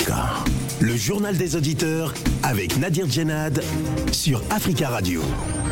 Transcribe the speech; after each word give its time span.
Africa. 0.00 0.49
Journal 1.00 1.34
des 1.34 1.56
auditeurs 1.56 2.12
avec 2.42 2.76
Nadir 2.76 3.08
Djenad 3.10 3.62
sur 4.12 4.42
Africa 4.50 4.90
Radio. 4.90 5.22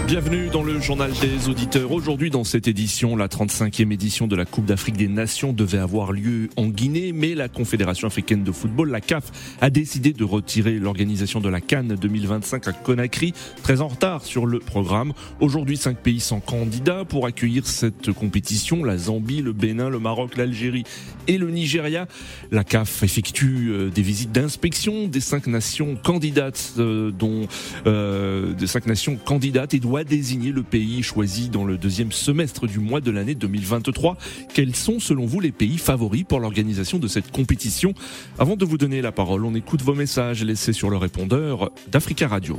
Bienvenue 0.07 0.49
dans 0.49 0.63
le 0.63 0.81
journal 0.81 1.13
des 1.21 1.51
auditeurs. 1.51 1.93
Aujourd'hui, 1.93 2.31
dans 2.31 2.45
cette 2.45 2.67
édition, 2.67 3.15
la 3.15 3.29
35e 3.29 3.93
édition 3.93 4.27
de 4.27 4.35
la 4.35 4.47
Coupe 4.47 4.65
d'Afrique 4.65 4.97
des 4.97 5.07
Nations 5.07 5.53
devait 5.53 5.77
avoir 5.77 6.13
lieu 6.13 6.49
en 6.57 6.69
Guinée, 6.69 7.13
mais 7.13 7.35
la 7.35 7.51
Confédération 7.51 8.07
africaine 8.07 8.43
de 8.43 8.51
football, 8.51 8.89
la 8.91 9.03
CAF, 9.03 9.25
a 9.61 9.69
décidé 9.69 10.15
de 10.15 10.25
retirer 10.25 10.79
l'organisation 10.79 11.41
de 11.41 11.51
la 11.51 11.61
Cannes 11.61 11.95
2025 12.01 12.69
à 12.69 12.73
Conakry, 12.73 13.35
très 13.63 13.83
en 13.83 13.89
retard 13.89 14.25
sur 14.25 14.47
le 14.47 14.61
programme. 14.61 15.13
Aujourd'hui, 15.41 15.77
cinq 15.77 15.99
pays 15.99 16.21
sont 16.21 16.41
candidats 16.41 17.05
pour 17.05 17.27
accueillir 17.27 17.67
cette 17.67 18.11
compétition 18.13 18.83
la 18.85 18.97
Zambie, 18.97 19.43
le 19.43 19.53
Bénin, 19.53 19.91
le 19.91 19.99
Maroc, 19.99 20.39
l'Algérie 20.39 20.85
et 21.27 21.37
le 21.37 21.51
Nigeria. 21.51 22.09
La 22.51 22.65
CAF 22.65 23.03
effectue 23.03 23.69
euh, 23.69 23.91
des 23.91 24.01
visites 24.03 24.33
d'inspection 24.33 25.07
cinq 25.21 25.47
nations 25.47 25.97
candidates, 25.97 26.75
euh, 26.79 27.11
dont 27.11 27.47
euh, 27.87 28.55
cinq 28.67 28.87
nations 28.87 29.17
candidates 29.17 29.75
et 29.75 29.81
doit 29.81 30.05
désigner 30.05 30.53
le 30.53 30.63
pays 30.63 31.03
choisi 31.03 31.49
dans 31.49 31.65
le 31.65 31.77
deuxième 31.77 32.13
semestre 32.13 32.67
du 32.67 32.79
mois 32.79 33.01
de 33.01 33.11
l'année 33.11 33.35
2023. 33.35 34.17
Quels 34.53 34.77
sont 34.77 35.01
selon 35.01 35.27
vous 35.27 35.41
les 35.41 35.53
pays 35.53 35.79
favoris 35.79 36.25
pour 36.25 36.41
l'organisation 36.41 36.99
de 36.99 37.09
cette 37.09 37.31
compétition? 37.31 37.95
Avant 38.39 38.57
de 38.57 38.65
vous 38.65 38.79
donner 38.79 39.03
la 39.03 39.13
parole, 39.13 39.45
on 39.45 39.55
écoute 39.55 39.83
vos 39.83 39.95
messages 39.95 40.43
laissés 40.45 40.73
sur 40.73 40.91
le 40.91 40.97
répondeur 40.97 41.71
d'Africa 41.91 42.29
Radio. 42.29 42.59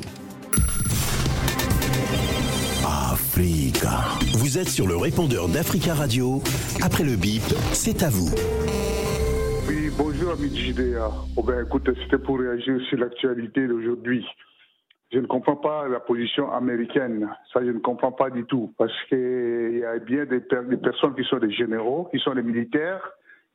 Africa. 2.86 4.04
Vous 4.34 4.58
êtes 4.58 4.70
sur 4.70 4.86
le 4.86 4.98
répondeur 4.98 5.48
d'Africa 5.48 5.94
Radio. 5.94 6.42
Après 6.82 7.04
le 7.04 7.16
bip, 7.16 7.44
c'est 7.74 8.04
à 8.04 8.10
vous. 8.10 8.30
Oui, 9.70 9.90
bonjour 9.98 10.32
ami 10.32 10.50
JDA. 10.54 11.10
Oh 11.38 11.44
ben, 11.44 11.64
écoute, 11.66 11.90
c'était 12.02 12.18
pour 12.18 12.40
réagir 12.40 12.82
sur 12.90 12.98
l'actualité 12.98 13.68
d'aujourd'hui 13.68 14.26
je 15.12 15.18
ne 15.18 15.26
comprends 15.26 15.56
pas 15.56 15.88
la 15.88 16.00
position 16.00 16.52
américaine. 16.52 17.28
Ça, 17.52 17.62
je 17.66 17.72
ne 17.72 17.80
comprends 17.80 18.12
pas 18.12 18.30
du 18.30 18.46
tout. 18.46 18.74
Parce 18.78 18.94
qu'il 19.08 19.80
y 19.80 19.84
a 19.84 19.98
bien 19.98 20.26
des, 20.26 20.40
personnes 20.40 21.16
qui 21.16 21.24
sont 21.24 21.40
des 21.40 21.52
généraux, 21.52 22.08
qui 22.12 22.20
sont 22.20 22.36
des 22.36 22.44
militaires, 22.44 23.02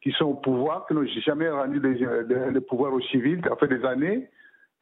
qui 0.02 0.10
sont 0.12 0.24
au 0.24 0.34
pouvoir, 0.34 0.86
qui 0.86 0.94
n'ont 0.94 1.06
jamais 1.24 1.48
rendu 1.48 1.78
le 1.80 2.60
pouvoir 2.60 2.92
aux 2.92 3.00
civils, 3.02 3.40
fait 3.60 3.68
des 3.68 3.84
années. 3.84 4.28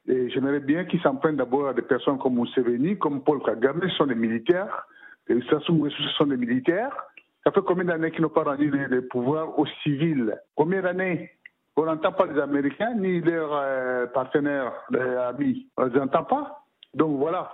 Et 0.08 0.30
j'aimerais 0.30 0.61
bien 0.61 0.84
qu'ils 0.86 1.00
s'en 1.02 1.17
prennent 1.17 1.36
d'abord 1.36 1.69
à 1.69 1.74
des 1.74 1.83
personnes 1.83 2.19
comme 2.19 2.34
Mousseveni, 2.34 2.98
comme 2.98 3.22
Paul 3.22 3.42
Kagame, 3.42 3.80
ce 3.83 3.96
sont 3.96 4.06
des 4.06 4.14
militaires. 4.14 4.86
Et 5.28 5.39
Sassou 5.50 5.89
ce 5.91 6.08
sont 6.17 6.27
des 6.27 6.36
militaires. 6.36 6.96
Ça 7.45 7.51
fait 7.51 7.62
combien 7.62 7.85
d'années 7.85 8.11
qu'ils 8.11 8.23
n'ont 8.23 8.29
pas 8.29 8.45
rendu 8.45 8.71
le, 8.71 9.07
pouvoir 9.09 9.59
aux 9.59 9.67
civils? 9.83 10.39
Combien 10.55 10.83
d'années 10.83 11.31
On 11.77 11.85
n'entend 11.85 12.12
pas 12.12 12.27
les 12.27 12.41
Américains 12.41 12.95
ni 12.95 13.21
leurs 13.21 13.53
euh, 13.53 14.07
partenaires, 14.07 14.73
les 14.91 15.01
amis? 15.01 15.69
On 15.77 15.87
ne 15.87 15.91
les 15.91 16.01
entend 16.01 16.25
pas. 16.25 16.65
Donc 16.95 17.19
voilà. 17.19 17.51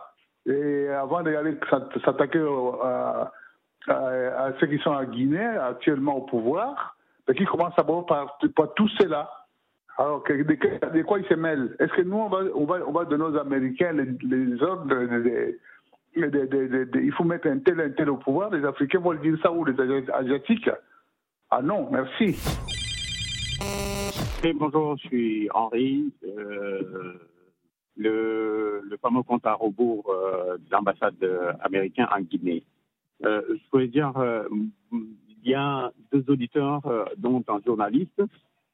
Et 0.46 0.88
avant 0.88 1.22
d'aller 1.22 1.58
s'attaquer 2.04 2.44
à, 2.82 3.32
à, 3.88 4.52
ceux 4.60 4.66
qui 4.66 4.78
sont 4.78 4.90
en 4.90 5.04
Guinée, 5.04 5.38
actuellement 5.38 6.16
au 6.16 6.22
pouvoir, 6.22 6.96
ben, 7.26 7.34
qui 7.34 7.44
commencent 7.44 7.76
d'abord 7.76 8.06
par, 8.06 8.38
par 8.56 8.74
tout 8.74 8.88
cela. 9.00 9.30
Alors, 9.96 10.22
de, 10.22 11.02
quoi 11.02 11.18
ils 11.18 11.26
se 11.26 11.34
mêlent? 11.34 11.74
Est-ce 11.80 11.92
que 11.92 12.02
nous, 12.02 12.16
on 12.16 12.28
va, 12.28 12.38
on 12.54 12.64
va, 12.64 12.76
on 12.86 12.92
va 12.92 13.04
donner 13.04 13.24
aux 13.24 13.36
Américains 13.36 13.92
les, 13.92 14.06
les 14.22 14.62
ordres 14.62 14.94
de, 16.16 17.00
il 17.00 17.12
faut 17.12 17.24
mettre 17.24 17.48
un 17.48 17.58
tel, 17.58 17.80
un 17.80 17.90
tel 17.90 18.10
au 18.10 18.16
pouvoir 18.16 18.50
Les 18.50 18.64
Africains 18.64 19.00
vont 19.00 19.14
dire 19.14 19.38
ça 19.42 19.52
ou 19.52 19.64
les 19.64 19.74
Asiatiques 20.12 20.70
Ah 21.50 21.62
non, 21.62 21.88
merci. 21.90 22.36
bonjour, 24.58 24.96
je 24.98 25.08
suis 25.08 25.48
Henri. 25.52 26.12
Euh 26.24 27.14
le, 27.98 28.80
le 28.88 28.96
fameux 28.98 29.22
compte 29.22 29.44
à 29.44 29.54
rebours 29.54 30.08
euh, 30.08 30.56
de 30.56 30.70
l'ambassade 30.70 31.16
américaine 31.60 32.06
en 32.14 32.20
Guinée. 32.20 32.62
Euh, 33.24 33.42
je 33.50 33.70
voulais 33.72 33.88
dire, 33.88 34.12
il 34.92 35.50
y 35.50 35.54
a 35.54 35.92
deux 36.12 36.24
auditeurs, 36.28 36.82
dont 37.16 37.44
un 37.48 37.60
journaliste, 37.66 38.22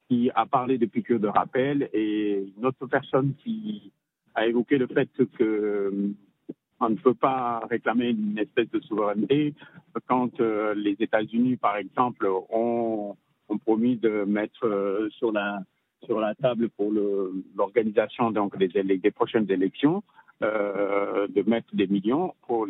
qui 0.07 0.29
a 0.35 0.45
parlé 0.45 0.77
de 0.77 0.85
piqûres 0.85 1.19
de 1.19 1.27
rappel 1.27 1.89
et 1.93 2.53
une 2.55 2.65
autre 2.65 2.85
personne 2.85 3.33
qui 3.43 3.91
a 4.35 4.45
évoqué 4.45 4.77
le 4.77 4.87
fait 4.87 5.09
que 5.37 5.91
on 6.79 6.89
ne 6.89 6.95
peut 6.95 7.13
pas 7.13 7.61
réclamer 7.69 8.09
une 8.09 8.37
espèce 8.37 8.69
de 8.69 8.79
souveraineté 8.81 9.53
quand 10.07 10.39
les 10.39 10.95
États-Unis, 10.99 11.55
par 11.57 11.77
exemple, 11.77 12.27
ont, 12.49 13.15
promis 13.63 13.95
de 13.95 14.25
mettre 14.25 15.07
sur 15.17 15.31
la 15.31 15.59
sur 16.05 16.19
la 16.19 16.35
table 16.35 16.69
pour 16.69 16.91
l'organisation 17.55 18.31
des, 18.31 19.11
prochaines 19.11 19.49
élections, 19.49 20.03
euh, 20.43 21.27
de 21.27 21.41
mettre 21.49 21.75
des 21.75 21.87
millions 21.87 22.33
pour 22.47 22.67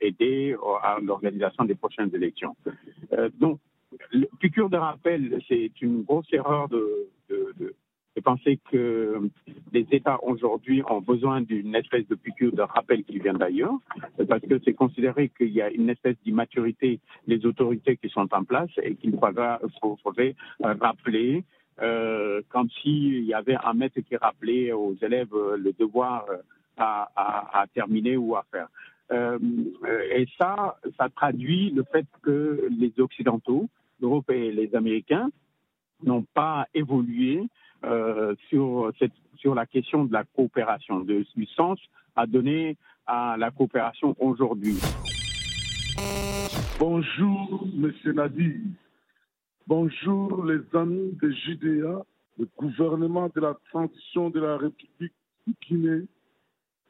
aider 0.00 0.56
à 0.82 0.98
l'organisation 1.02 1.64
des 1.64 1.74
prochaines 1.74 2.14
élections. 2.14 2.56
Euh, 3.12 3.28
donc, 3.38 3.58
le 4.12 4.26
piqûre 4.38 4.70
de 4.70 4.76
rappel, 4.76 5.40
c'est 5.48 5.72
une 5.80 6.02
grosse 6.02 6.32
erreur 6.32 6.68
de, 6.68 7.08
penser 8.18 8.58
que 8.70 9.20
les 9.72 9.86
États 9.92 10.22
aujourd'hui 10.24 10.82
ont 10.88 11.00
besoin 11.00 11.40
d'une 11.40 11.74
espèce 11.74 12.06
de 12.08 12.16
piqûre 12.16 12.52
de 12.52 12.62
rappel 12.62 13.04
qui 13.04 13.18
vient 13.18 13.34
d'ailleurs, 13.34 13.78
parce 14.28 14.42
que 14.42 14.60
c'est 14.64 14.74
considéré 14.74 15.30
qu'il 15.30 15.50
y 15.50 15.62
a 15.62 15.70
une 15.70 15.88
espèce 15.88 16.16
d'immaturité 16.24 17.00
des 17.28 17.46
autorités 17.46 17.96
qui 17.96 18.08
sont 18.08 18.28
en 18.32 18.44
place 18.44 18.70
et 18.82 18.94
qu'il 18.96 19.16
faudrait 19.18 20.34
rappeler 20.60 21.44
euh, 21.80 22.42
comme 22.50 22.68
s'il 22.82 23.24
y 23.24 23.32
avait 23.32 23.56
un 23.64 23.72
maître 23.72 24.00
qui 24.00 24.16
rappelait 24.16 24.72
aux 24.72 24.96
élèves 25.00 25.34
le 25.56 25.72
devoir 25.78 26.26
à 26.76 27.64
terminer 27.74 28.16
ou 28.16 28.34
à 28.36 28.44
faire. 28.50 28.68
Euh, 29.12 29.38
et 30.14 30.26
ça, 30.38 30.78
ça 30.98 31.08
traduit 31.08 31.70
le 31.70 31.84
fait 31.84 32.06
que 32.22 32.68
les 32.70 32.92
Occidentaux, 32.98 33.68
l'Europe 34.00 34.30
et 34.30 34.52
les 34.52 34.74
Américains, 34.74 35.30
n'ont 36.02 36.24
pas 36.34 36.66
évolué 36.74 37.42
euh, 37.84 38.34
sur, 38.48 38.92
cette, 38.98 39.12
sur 39.36 39.54
la 39.54 39.66
question 39.66 40.04
de 40.04 40.12
la 40.12 40.24
coopération, 40.24 41.00
de, 41.00 41.24
du 41.36 41.46
sens 41.46 41.78
à 42.14 42.26
donner 42.26 42.76
à 43.06 43.36
la 43.38 43.50
coopération 43.50 44.14
aujourd'hui. 44.18 44.76
Bonjour, 46.78 47.66
Monsieur 47.74 48.12
Nadi. 48.12 48.60
Bonjour 49.66 50.44
les 50.44 50.60
amis 50.74 51.16
de 51.22 51.30
JDA, 51.30 52.04
le 52.38 52.48
gouvernement 52.58 53.30
de 53.34 53.40
la 53.40 53.54
transition 53.70 54.30
de 54.30 54.40
la 54.40 54.56
République 54.56 55.12
de 55.46 55.52
Guinée. 55.66 56.06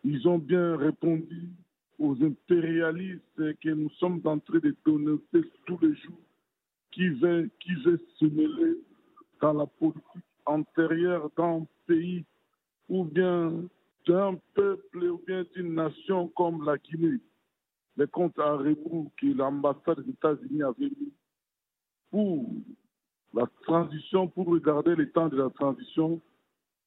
Ils 0.05 0.27
ont 0.27 0.39
bien 0.39 0.77
répondu 0.77 1.50
aux 1.99 2.17
impérialistes 2.23 3.59
que 3.61 3.69
nous 3.69 3.91
sommes 3.99 4.21
en 4.25 4.39
train 4.39 4.59
de 4.59 4.75
dénoncer 4.87 5.50
tous 5.67 5.79
les 5.83 5.95
jours 5.97 6.19
qui 6.91 7.09
veut, 7.11 7.50
qui 7.61 7.73
se 8.19 8.25
mêler 8.25 8.79
dans 9.41 9.53
la 9.53 9.67
politique 9.67 10.25
antérieure 10.47 11.31
d'un 11.37 11.67
pays 11.87 12.25
ou 12.89 13.05
bien 13.05 13.53
d'un 14.06 14.39
peuple 14.55 15.05
ou 15.05 15.21
bien 15.27 15.45
d'une 15.55 15.75
nation 15.75 16.28
comme 16.28 16.65
la 16.65 16.78
Guinée. 16.78 17.21
Les 17.97 18.06
comptes 18.06 18.39
à 18.39 18.56
rebours 18.56 19.11
que 19.17 19.27
l'ambassade 19.27 20.00
des 20.00 20.11
États-Unis 20.11 20.62
avait 20.62 20.91
mis 20.91 21.12
pour 22.11 22.47
la 23.34 23.47
transition, 23.62 24.27
pour 24.29 24.47
regarder 24.47 24.95
le 24.97 25.11
temps 25.11 25.29
de 25.29 25.37
la 25.37 25.50
transition, 25.50 26.21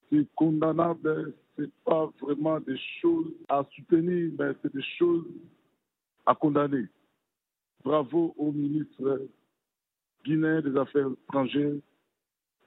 c'est 0.10 0.28
condamnable, 0.36 1.34
c'est 1.56 1.72
pas 1.86 2.12
vraiment 2.22 2.60
des 2.60 2.78
choses 3.02 3.32
à 3.48 3.64
soutenir, 3.76 4.32
mais 4.38 4.52
c'est 4.62 4.74
des 4.74 4.84
choses 4.98 5.26
à 6.26 6.36
condamner. 6.36 6.88
Bravo 7.84 8.34
au 8.38 8.52
ministre 8.52 9.28
guinéen 10.26 10.62
des 10.62 10.78
Affaires 10.78 11.10
étrangères 11.28 11.76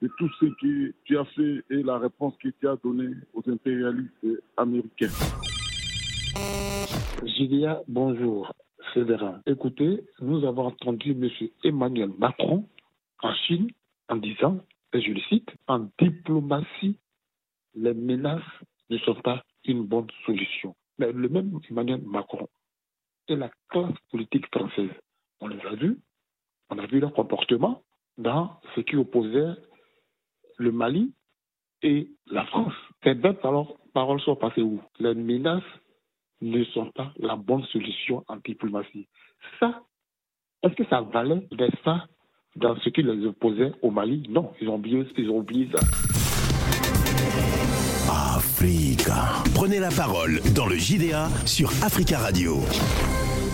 de 0.03 0.09
tout 0.19 0.29
ce 0.41 0.47
que 0.47 0.93
tu 1.05 1.19
as 1.19 1.25
fait 1.25 1.65
et 1.71 1.83
la 1.83 1.99
réponse 1.99 2.35
que 2.43 2.49
tu 2.49 2.69
as 2.69 2.77
donnée 2.77 3.15
aux 3.35 3.43
impérialistes 3.51 4.27
américains. 4.57 5.11
Julia, 7.25 7.83
bonjour. 7.89 8.53
Fédéral. 8.95 9.43
Écoutez, 9.47 10.05
nous 10.21 10.47
avons 10.47 10.67
entendu 10.67 11.11
M. 11.11 11.29
Emmanuel 11.65 12.11
Macron 12.19 12.67
en 13.23 13.35
Chine 13.35 13.69
en 14.09 14.17
disant, 14.17 14.61
et 14.93 15.01
je 15.01 15.11
le 15.11 15.21
cite, 15.29 15.51
en 15.67 15.89
diplomatie, 16.01 16.97
les 17.75 17.93
menaces 17.93 18.43
ne 18.89 18.97
sont 18.99 19.17
pas 19.17 19.43
une 19.65 19.85
bonne 19.85 20.07
solution. 20.25 20.75
Mais 20.99 21.13
le 21.13 21.29
même 21.29 21.59
Emmanuel 21.69 22.01
Macron 22.07 22.49
et 23.29 23.37
la 23.37 23.51
classe 23.69 23.99
politique 24.11 24.47
française, 24.47 24.91
on 25.41 25.49
les 25.49 25.61
a 25.67 25.75
vus, 25.75 25.99
on 26.71 26.79
a 26.79 26.87
vu 26.87 27.01
leur 27.01 27.13
comportement 27.13 27.83
dans 28.17 28.61
ce 28.75 28.81
qui 28.81 28.97
opposait 28.97 29.57
le 30.57 30.73
Mali 30.73 31.13
et 31.83 32.09
la 32.31 32.45
France. 32.47 32.73
Ces 33.05 33.15
belles 33.15 33.39
paroles 33.95 34.21
sont 34.21 34.37
passées 34.37 34.63
où? 34.63 34.81
Les 34.99 35.15
menaces 35.15 35.63
ne 36.41 36.65
sont 36.65 36.91
pas 36.93 37.13
la 37.19 37.37
bonne 37.37 37.65
solution 37.65 38.25
en 38.29 38.37
diplomatie. 38.37 39.09
Ça, 39.61 39.83
est-ce 40.63 40.75
que 40.75 40.85
ça 40.89 41.01
valait 41.01 41.47
d'être 41.53 41.77
ça 41.85 42.07
dans 42.57 42.77
ce 42.81 42.89
qui 42.89 43.03
les 43.03 43.27
au 43.83 43.91
Mali? 43.91 44.27
Non, 44.29 44.53
ils 44.61 44.69
ont 44.69 44.77
oublié, 44.77 45.07
ils 45.17 45.31
ont 45.31 45.39
oublié 45.39 45.69
ça. 45.73 45.81
Africa. 48.37 49.43
Prenez 49.55 49.79
la 49.79 49.91
parole 49.91 50.41
dans 50.55 50.67
le 50.67 50.77
JDA 50.77 51.29
sur 51.47 51.69
Africa 51.83 52.19
Radio. 52.19 52.55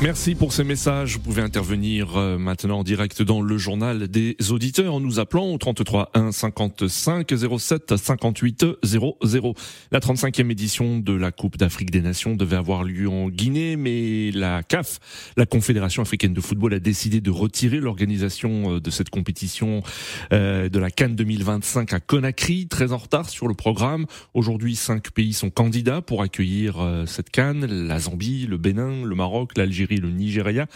Merci 0.03 0.35
pour 0.35 0.53
ces 0.53 0.65
messages. 0.65 1.15
Vous 1.15 1.21
pouvez 1.21 1.43
intervenir 1.43 2.17
euh, 2.17 2.37
maintenant 2.37 2.81
en 2.81 2.83
direct 2.83 3.23
dans 3.23 3.41
le 3.41 3.57
journal 3.57 4.09
des 4.09 4.37
auditeurs 4.51 4.95
en 4.95 4.99
nous 4.99 5.21
appelant 5.21 5.47
au 5.53 5.59
33 5.59 6.11
1 6.15 6.33
55 6.33 7.33
07 7.57 7.97
58 7.97 8.67
00. 8.83 9.55
La 9.93 10.01
35e 10.01 10.51
édition 10.51 10.99
de 10.99 11.13
la 11.13 11.31
Coupe 11.31 11.57
d'Afrique 11.57 11.93
des 11.93 12.01
Nations 12.01 12.35
devait 12.35 12.57
avoir 12.57 12.83
lieu 12.83 13.09
en 13.09 13.29
Guinée, 13.29 13.77
mais 13.77 14.33
la 14.33 14.65
CAF, 14.65 14.99
la 15.37 15.47
Confédération 15.47 16.03
africaine 16.03 16.35
de 16.35 16.41
football, 16.41 16.75
a 16.75 16.81
décidé 16.81 17.21
de 17.21 17.31
retirer 17.31 17.79
l'organisation 17.79 18.75
euh, 18.75 18.81
de 18.81 18.91
cette 18.91 19.09
compétition 19.09 19.85
euh, 20.33 20.69
de 20.69 20.79
la 20.81 20.91
Cannes 20.91 21.15
2025 21.15 21.93
à 21.93 22.01
Conakry, 22.01 22.67
très 22.67 22.91
en 22.93 22.99
retard 22.99 23.29
sur 23.29 23.47
le 23.47 23.55
programme. 23.55 24.07
Aujourd'hui, 24.35 24.75
cinq 24.75 25.13
pays 25.13 25.33
sont 25.33 25.51
candidats 25.51 26.03
pour 26.03 26.23
accueillir 26.23 27.05
cette 27.07 27.31
Cannes 27.31 27.67
la 27.67 28.01
Zambie, 28.01 28.49
le 28.49 28.57
Bénin, 28.57 29.05
le 29.05 29.15
Maroc, 29.15 29.53
l'Algérie 29.57 29.92
le 29.97 30.11
Nigeria. 30.11 30.67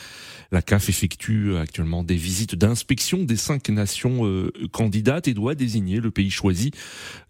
La 0.52 0.62
CAF 0.62 0.88
effectue 0.88 1.56
actuellement 1.56 2.04
des 2.04 2.14
visites 2.14 2.54
d'inspection 2.54 3.24
des 3.24 3.36
cinq 3.36 3.68
nations 3.68 4.26
euh, 4.26 4.52
candidates 4.72 5.28
et 5.28 5.34
doit 5.34 5.54
désigner 5.54 6.00
le 6.00 6.10
pays 6.10 6.30
choisi 6.30 6.70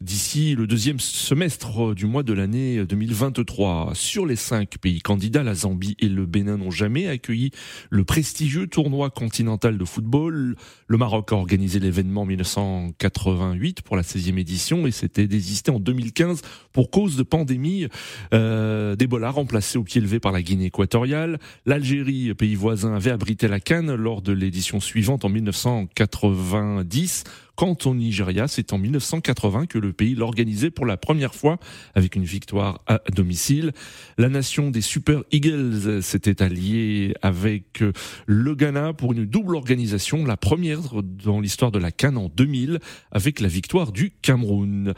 d'ici 0.01 0.55
le 0.55 0.67
deuxième 0.67 1.01
semestre 1.01 1.95
du 1.95 2.07
mois 2.07 2.23
de 2.23 2.33
l'année 2.33 2.85
2023. 2.85 3.93
Sur 3.95 4.27
les 4.27 4.37
cinq 4.37 4.79
pays 4.79 5.01
candidats, 5.01 5.43
la 5.43 5.55
Zambie 5.55 5.97
et 5.99 6.09
le 6.09 6.27
Bénin 6.27 6.59
n'ont 6.59 6.71
jamais 6.71 7.09
accueilli 7.09 7.51
le 7.91 8.05
prestigieux 8.05 8.67
tournoi 8.67 9.11
continental 9.11 9.79
de 9.79 9.85
football. 9.85 10.57
Le 10.87 10.97
Maroc 10.97 11.33
a 11.33 11.37
organisé 11.37 11.81
l'événement 11.81 12.23
en 12.23 12.27
1988 12.27 13.83
pour 13.83 13.97
la 13.97 14.03
16e 14.03 14.39
édition 14.39 14.87
et 14.87 14.91
s'était 14.91 15.27
désisté 15.27 15.71
en 15.71 15.81
2015 15.81 16.43
pour 16.73 16.91
cause 16.91 17.17
de 17.17 17.23
pandémie 17.23 17.87
euh, 18.35 18.97
d'Ebola 18.97 19.31
remplacé 19.31 19.79
au 19.79 19.83
pied 19.83 20.01
levé 20.01 20.21
par 20.21 20.33
la 20.33 20.43
Guinée 20.43 20.67
équatoriale. 20.67 21.39
L'Algérie, 21.77 22.33
pays 22.33 22.55
voisin, 22.55 22.95
avait 22.95 23.11
abrité 23.11 23.49
la 23.49 23.61
Cannes 23.61 23.95
lors 23.95 24.23
de 24.23 24.33
l'édition 24.33 24.81
suivante 24.81 25.27
en 25.27 25.29
1990. 25.29 27.25
Quant 27.57 27.77
au 27.87 27.95
Nigeria, 27.95 28.49
c'est 28.49 28.75
en 28.75 28.79
1980 28.79 29.67
que 29.67 29.79
le 29.79 29.95
pays 29.95 30.15
l'organisait 30.15 30.71
pour 30.71 30.85
la 30.85 30.99
première 30.99 31.35
fois 31.35 31.59
avec 31.95 32.15
une 32.15 32.25
victoire 32.25 32.83
à 32.87 33.01
domicile. 33.15 33.73
La 34.19 34.29
nation 34.29 34.71
des 34.71 34.83
Super 34.83 35.23
Eagles 35.33 36.03
s'était 36.03 36.43
alliée 36.43 37.15
avec 37.23 37.83
le 38.27 38.55
Ghana 38.55 38.93
pour 38.93 39.13
une 39.13 39.25
double 39.25 39.57
organisation, 39.57 40.27
la 40.27 40.37
première 40.37 40.81
dans 41.03 41.41
l'histoire 41.41 41.71
de 41.71 41.79
la 41.79 41.91
Cannes 41.91 42.19
en 42.19 42.29
2000 42.29 42.79
avec 43.11 43.41
la 43.41 43.49
victoire 43.49 43.91
du 43.91 44.13
Cameroun. 44.21 44.93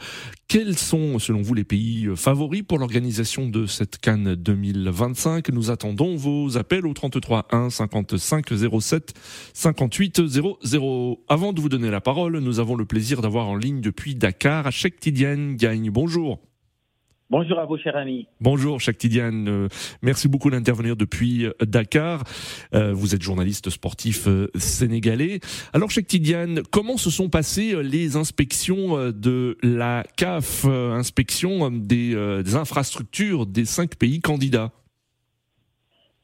Quels 0.49 0.77
sont, 0.77 1.19
selon 1.19 1.43
vous, 1.43 1.53
les 1.53 1.63
pays 1.63 2.09
favoris 2.15 2.63
pour 2.63 2.79
l'organisation 2.79 3.47
de 3.47 3.67
cette 3.67 3.99
Cannes 3.99 4.33
2025 4.35 5.49
Nous 5.49 5.69
attendons 5.69 6.15
vos 6.15 6.57
appels 6.57 6.87
au 6.87 6.93
33 6.93 7.47
1 7.51 7.69
55 7.69 8.47
07 8.81 9.13
58 9.53 10.27
00. 10.27 11.19
Avant 11.29 11.53
de 11.53 11.61
vous 11.61 11.69
donner 11.69 11.91
la 11.91 12.01
parole, 12.01 12.39
nous 12.39 12.48
avons 12.57 12.75
le 12.75 12.85
plaisir 12.85 13.21
d'avoir 13.21 13.47
en 13.47 13.55
ligne 13.55 13.81
depuis 13.81 14.15
Dakar, 14.15 14.71
Cheikh 14.71 14.99
Tidiane 14.99 15.55
Gagne. 15.55 15.91
Bonjour. 15.91 16.39
Bonjour 17.29 17.59
à 17.59 17.65
vous, 17.65 17.77
cher 17.77 17.95
ami. 17.95 18.27
Bonjour, 18.41 18.81
Cheikh 18.81 18.97
Tidiane. 18.97 19.47
Euh, 19.47 19.67
merci 20.01 20.27
beaucoup 20.27 20.49
d'intervenir 20.49 20.95
depuis 20.95 21.45
euh, 21.45 21.51
Dakar. 21.61 22.23
Euh, 22.73 22.91
vous 22.91 23.13
êtes 23.13 23.21
journaliste 23.21 23.69
sportif 23.69 24.27
sénégalais. 24.55 25.39
Alors, 25.71 25.91
Cheikh 25.91 26.07
Tidiane, 26.07 26.63
comment 26.71 26.97
se 26.97 27.11
sont 27.11 27.29
passées 27.29 27.75
les 27.83 28.15
inspections 28.15 29.11
de 29.11 29.57
la 29.61 30.03
CAF, 30.17 30.65
inspection 30.65 31.69
des, 31.69 32.15
des 32.43 32.55
infrastructures 32.55 33.45
des 33.45 33.65
cinq 33.65 33.95
pays 33.95 34.21
candidats? 34.21 34.71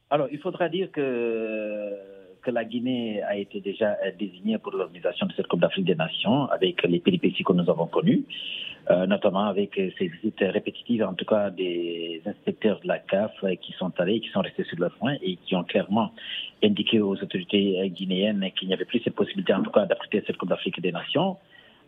Alors, 0.10 0.28
il 0.32 0.40
faudra 0.40 0.70
dire 0.70 0.92
que 0.92 2.15
que 2.46 2.52
la 2.52 2.64
Guinée 2.64 3.24
a 3.24 3.36
été 3.36 3.60
déjà 3.60 3.98
euh, 4.06 4.12
désignée 4.18 4.60
pour 4.60 4.72
l'organisation 4.72 5.26
de 5.26 5.34
cette 5.34 5.48
Coupe 5.48 5.62
d'Afrique 5.62 5.86
des 5.86 5.96
Nations 5.96 6.46
avec 6.52 6.84
les 6.84 7.00
péripéties 7.00 7.44
que 7.44 7.54
nous 7.54 7.68
avons 7.70 7.88
connues, 7.88 8.24
euh, 8.92 9.08
notamment 9.08 9.46
avec 9.46 9.78
euh, 9.80 9.90
ces 9.98 10.08
visites 10.08 10.40
répétitives, 10.42 11.04
en 11.04 11.16
tout 11.16 11.26
cas 11.26 11.50
des 11.50 12.22
inspecteurs 12.26 12.80
de 12.82 12.88
la 12.88 13.00
CAF 13.00 13.34
qui 13.62 13.74
sont 13.74 13.92
allés, 14.00 14.20
qui 14.20 14.30
sont 14.30 14.42
restés 14.42 14.64
sur 14.66 14.80
leur 14.80 14.92
point 14.92 15.16
et 15.24 15.38
qui 15.38 15.56
ont 15.56 15.64
clairement 15.64 16.12
indiqué 16.64 17.02
aux 17.02 17.16
autorités 17.16 17.90
guinéennes 17.90 18.48
qu'il 18.56 18.68
n'y 18.68 18.76
avait 18.76 18.86
plus 18.86 19.02
cette 19.04 19.16
possibilité, 19.16 19.54
en 19.54 19.64
tout 19.64 19.72
cas, 19.72 19.86
d'apprêter 19.88 20.24
cette 20.28 20.38
Coupe 20.38 20.50
d'Afrique 20.50 20.80
des 20.80 20.92
Nations. 20.92 21.38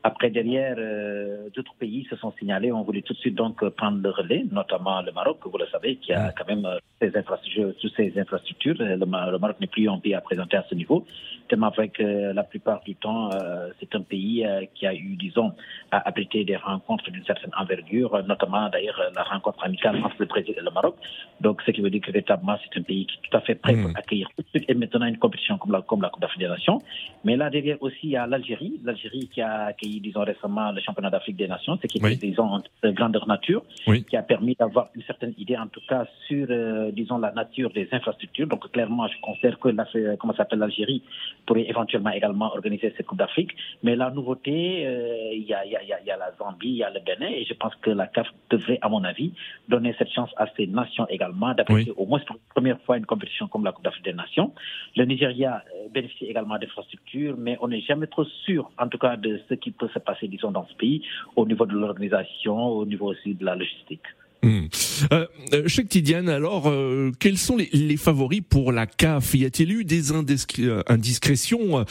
Après, 0.08 0.30
derrière, 0.30 0.76
euh, 0.78 1.50
d'autres 1.54 1.76
pays 1.78 2.08
se 2.10 2.16
sont 2.16 2.32
signalés, 2.40 2.72
on 2.72 2.82
voulait 2.82 3.02
tout 3.02 3.12
de 3.12 3.18
suite 3.18 3.36
donc 3.36 3.62
euh, 3.62 3.70
prendre 3.70 4.02
le 4.02 4.10
relais, 4.10 4.46
notamment 4.50 5.02
le 5.02 5.12
Maroc, 5.12 5.40
vous 5.44 5.58
le 5.58 5.68
savez, 5.68 5.98
qui 5.98 6.14
a 6.14 6.32
quand 6.32 6.48
même 6.48 6.66
euh, 6.66 6.80
ses 7.02 7.12
infrastructures, 7.18 7.74
toutes 7.82 7.94
ces 7.98 8.18
infrastructures. 8.18 8.76
Le, 8.80 9.06
Maroc 9.06 9.58
n'est 9.60 9.68
plus 9.68 9.90
un 9.90 10.00
pays 10.00 10.14
à 10.14 10.22
présenter 10.22 10.56
à 10.56 10.66
ce 10.70 10.76
niveau, 10.76 11.06
tellement 11.50 11.72
vrai 11.72 11.90
que 11.90 12.32
la 12.32 12.44
plupart 12.44 12.80
du 12.86 12.96
temps, 12.96 13.32
c'est 13.80 13.94
un 13.96 14.02
pays 14.02 14.46
qui 14.76 14.88
a 14.88 14.94
eu, 14.94 15.16
disons, 15.16 15.52
à 15.92 16.08
abriter 16.08 16.44
des 16.46 16.56
rencontres 16.56 17.10
d'une 17.12 17.26
certaine 17.26 17.52
envergure, 17.58 18.24
notamment 18.28 18.70
d'ailleurs 18.70 19.02
la 19.14 19.24
rencontre 19.24 19.64
amicale 19.64 19.98
entre 20.04 20.16
le 20.20 20.26
Brésil 20.26 20.56
et 20.58 20.62
le 20.62 20.72
Maroc. 20.72 20.96
Donc, 21.42 21.62
ce 21.66 21.72
qui 21.72 21.82
veut 21.82 21.90
dire 21.90 22.02
que 22.02 22.12
véritablement, 22.12 22.58
c'est 22.64 22.80
un 22.80 22.84
pays 22.84 23.06
qui 23.06 23.16
est 23.18 23.30
tout 23.30 23.38
à 23.38 23.42
fait 23.42 23.56
prêt 23.56 23.76
pour 23.76 23.92
mmh. 23.92 23.98
accueillir 23.98 24.30
tout 24.36 24.44
de 24.44 24.50
suite 24.50 24.66
et 24.70 24.74
maintenant 24.74 25.06
une 25.06 25.18
compétition 25.18 25.58
comme 25.58 25.72
la, 25.72 25.82
comme 25.82 26.02
la 26.02 26.10
Coupe 26.10 26.24
de 26.24 26.28
Fédération. 26.28 26.82
Mais 27.24 27.36
là, 27.36 27.50
derrière 27.50 27.78
aussi, 27.82 28.04
il 28.04 28.10
y 28.12 28.18
a 28.18 28.26
l'Algérie, 28.26 28.80
l'Algérie 28.84 29.30
qui 29.32 29.42
a 29.42 29.66
accueilli 29.66 29.97
disons, 30.00 30.24
récemment 30.24 30.72
le 30.72 30.82
championnat 30.82 31.10
d'Afrique 31.10 31.38
des 31.38 31.48
Nations, 31.48 31.78
ce 31.82 31.88
qui 31.88 31.98
est, 32.04 32.16
disons, 32.16 32.62
de 32.84 32.92
grandeur 32.92 33.28
nature, 33.28 33.64
qui 34.10 34.16
a 34.16 34.24
permis 34.24 34.56
d'avoir 34.56 34.90
une 34.96 35.04
certaine 35.04 35.34
idée, 35.38 35.58
en 35.58 35.68
tout 35.68 35.82
cas, 35.88 36.06
sur, 36.28 36.48
euh, 36.50 36.92
disons, 36.92 37.18
la 37.18 37.32
nature 37.32 37.72
des 37.72 37.88
infrastructures. 37.92 38.48
Donc, 38.48 38.72
clairement, 38.72 39.08
je 39.08 39.20
considère 39.22 39.60
que, 39.60 39.70
la, 39.70 39.86
comment 40.18 40.34
s'appelle 40.34 40.60
l'Algérie, 40.60 41.04
pourrait 41.46 41.68
éventuellement 41.68 42.12
également 42.12 42.48
organiser 42.54 42.94
cette 42.96 43.06
Coupe 43.06 43.18
d'Afrique. 43.18 43.52
Mais 43.84 43.96
la 43.96 44.10
nouveauté, 44.12 44.86
euh, 44.86 45.34
il 45.34 45.44
y, 45.44 45.54
a, 45.54 45.66
y, 45.66 45.76
a, 45.76 45.84
y, 45.84 46.12
a, 46.12 46.18
la 46.18 46.32
Zambie, 46.38 46.70
il 46.70 46.76
y 46.78 46.84
a 46.84 46.90
le 46.90 47.00
Bénin, 47.00 47.32
et 47.32 47.46
je 47.46 47.54
pense 47.54 47.74
que 47.76 47.90
la 47.90 48.08
CAF 48.08 48.28
devrait, 48.50 48.80
à 48.82 48.90
mon 48.90 49.04
avis, 49.04 49.34
donner 49.68 49.96
cette 49.98 50.12
chance 50.12 50.30
à 50.38 50.48
ces 50.56 50.68
nations 50.68 51.08
également 51.10 51.54
d'apprécier 51.54 51.94
au 51.96 52.06
moins 52.06 52.20
pour 52.20 52.36
la 52.36 52.54
première 52.54 52.82
fois 52.82 52.98
une 52.98 53.06
compétition 53.06 53.48
comme 53.48 53.64
la 53.64 53.72
Coupe 53.72 53.84
d'Afrique 53.84 54.06
des 54.06 54.14
Nations. 54.14 54.54
Le 54.96 55.06
Nigeria 55.06 55.64
euh, 55.76 55.88
bénéficie 55.94 56.26
également 56.26 56.58
d'infrastructures, 56.58 57.36
mais 57.38 57.58
on 57.62 57.68
n'est 57.68 57.82
jamais 57.82 58.08
trop 58.08 58.26
sûr, 58.46 58.70
en 58.78 58.88
tout 58.88 58.98
cas, 58.98 59.16
de 59.16 59.40
ce 59.50 59.54
qui 59.56 59.72
peut 59.78 59.90
se 59.94 60.00
passer, 60.00 60.28
disons, 60.28 60.52
dans 60.52 60.68
ce 60.68 60.74
pays, 60.76 61.02
au 61.36 61.46
niveau 61.46 61.66
de 61.66 61.74
l'organisation, 61.74 62.70
au 62.70 62.86
niveau 62.86 63.08
aussi 63.12 63.34
de 63.34 63.46
la 63.46 63.56
logistique. 63.56 64.04
Mmh. 64.44 64.68
Euh, 65.12 65.26
euh 65.54 65.68
Tidiane, 65.90 66.30
alors, 66.30 66.68
euh, 66.68 67.12
quels 67.20 67.38
sont 67.38 67.58
les, 67.58 67.98
favoris 67.98 68.42
pour 68.48 68.72
la 68.72 68.86
CAF? 68.86 69.34
Y 69.34 69.46
a-t-il 69.46 69.72
eu 69.72 69.84
des 69.84 70.12
euh, 70.12 70.84
indiscrétions 70.88 71.86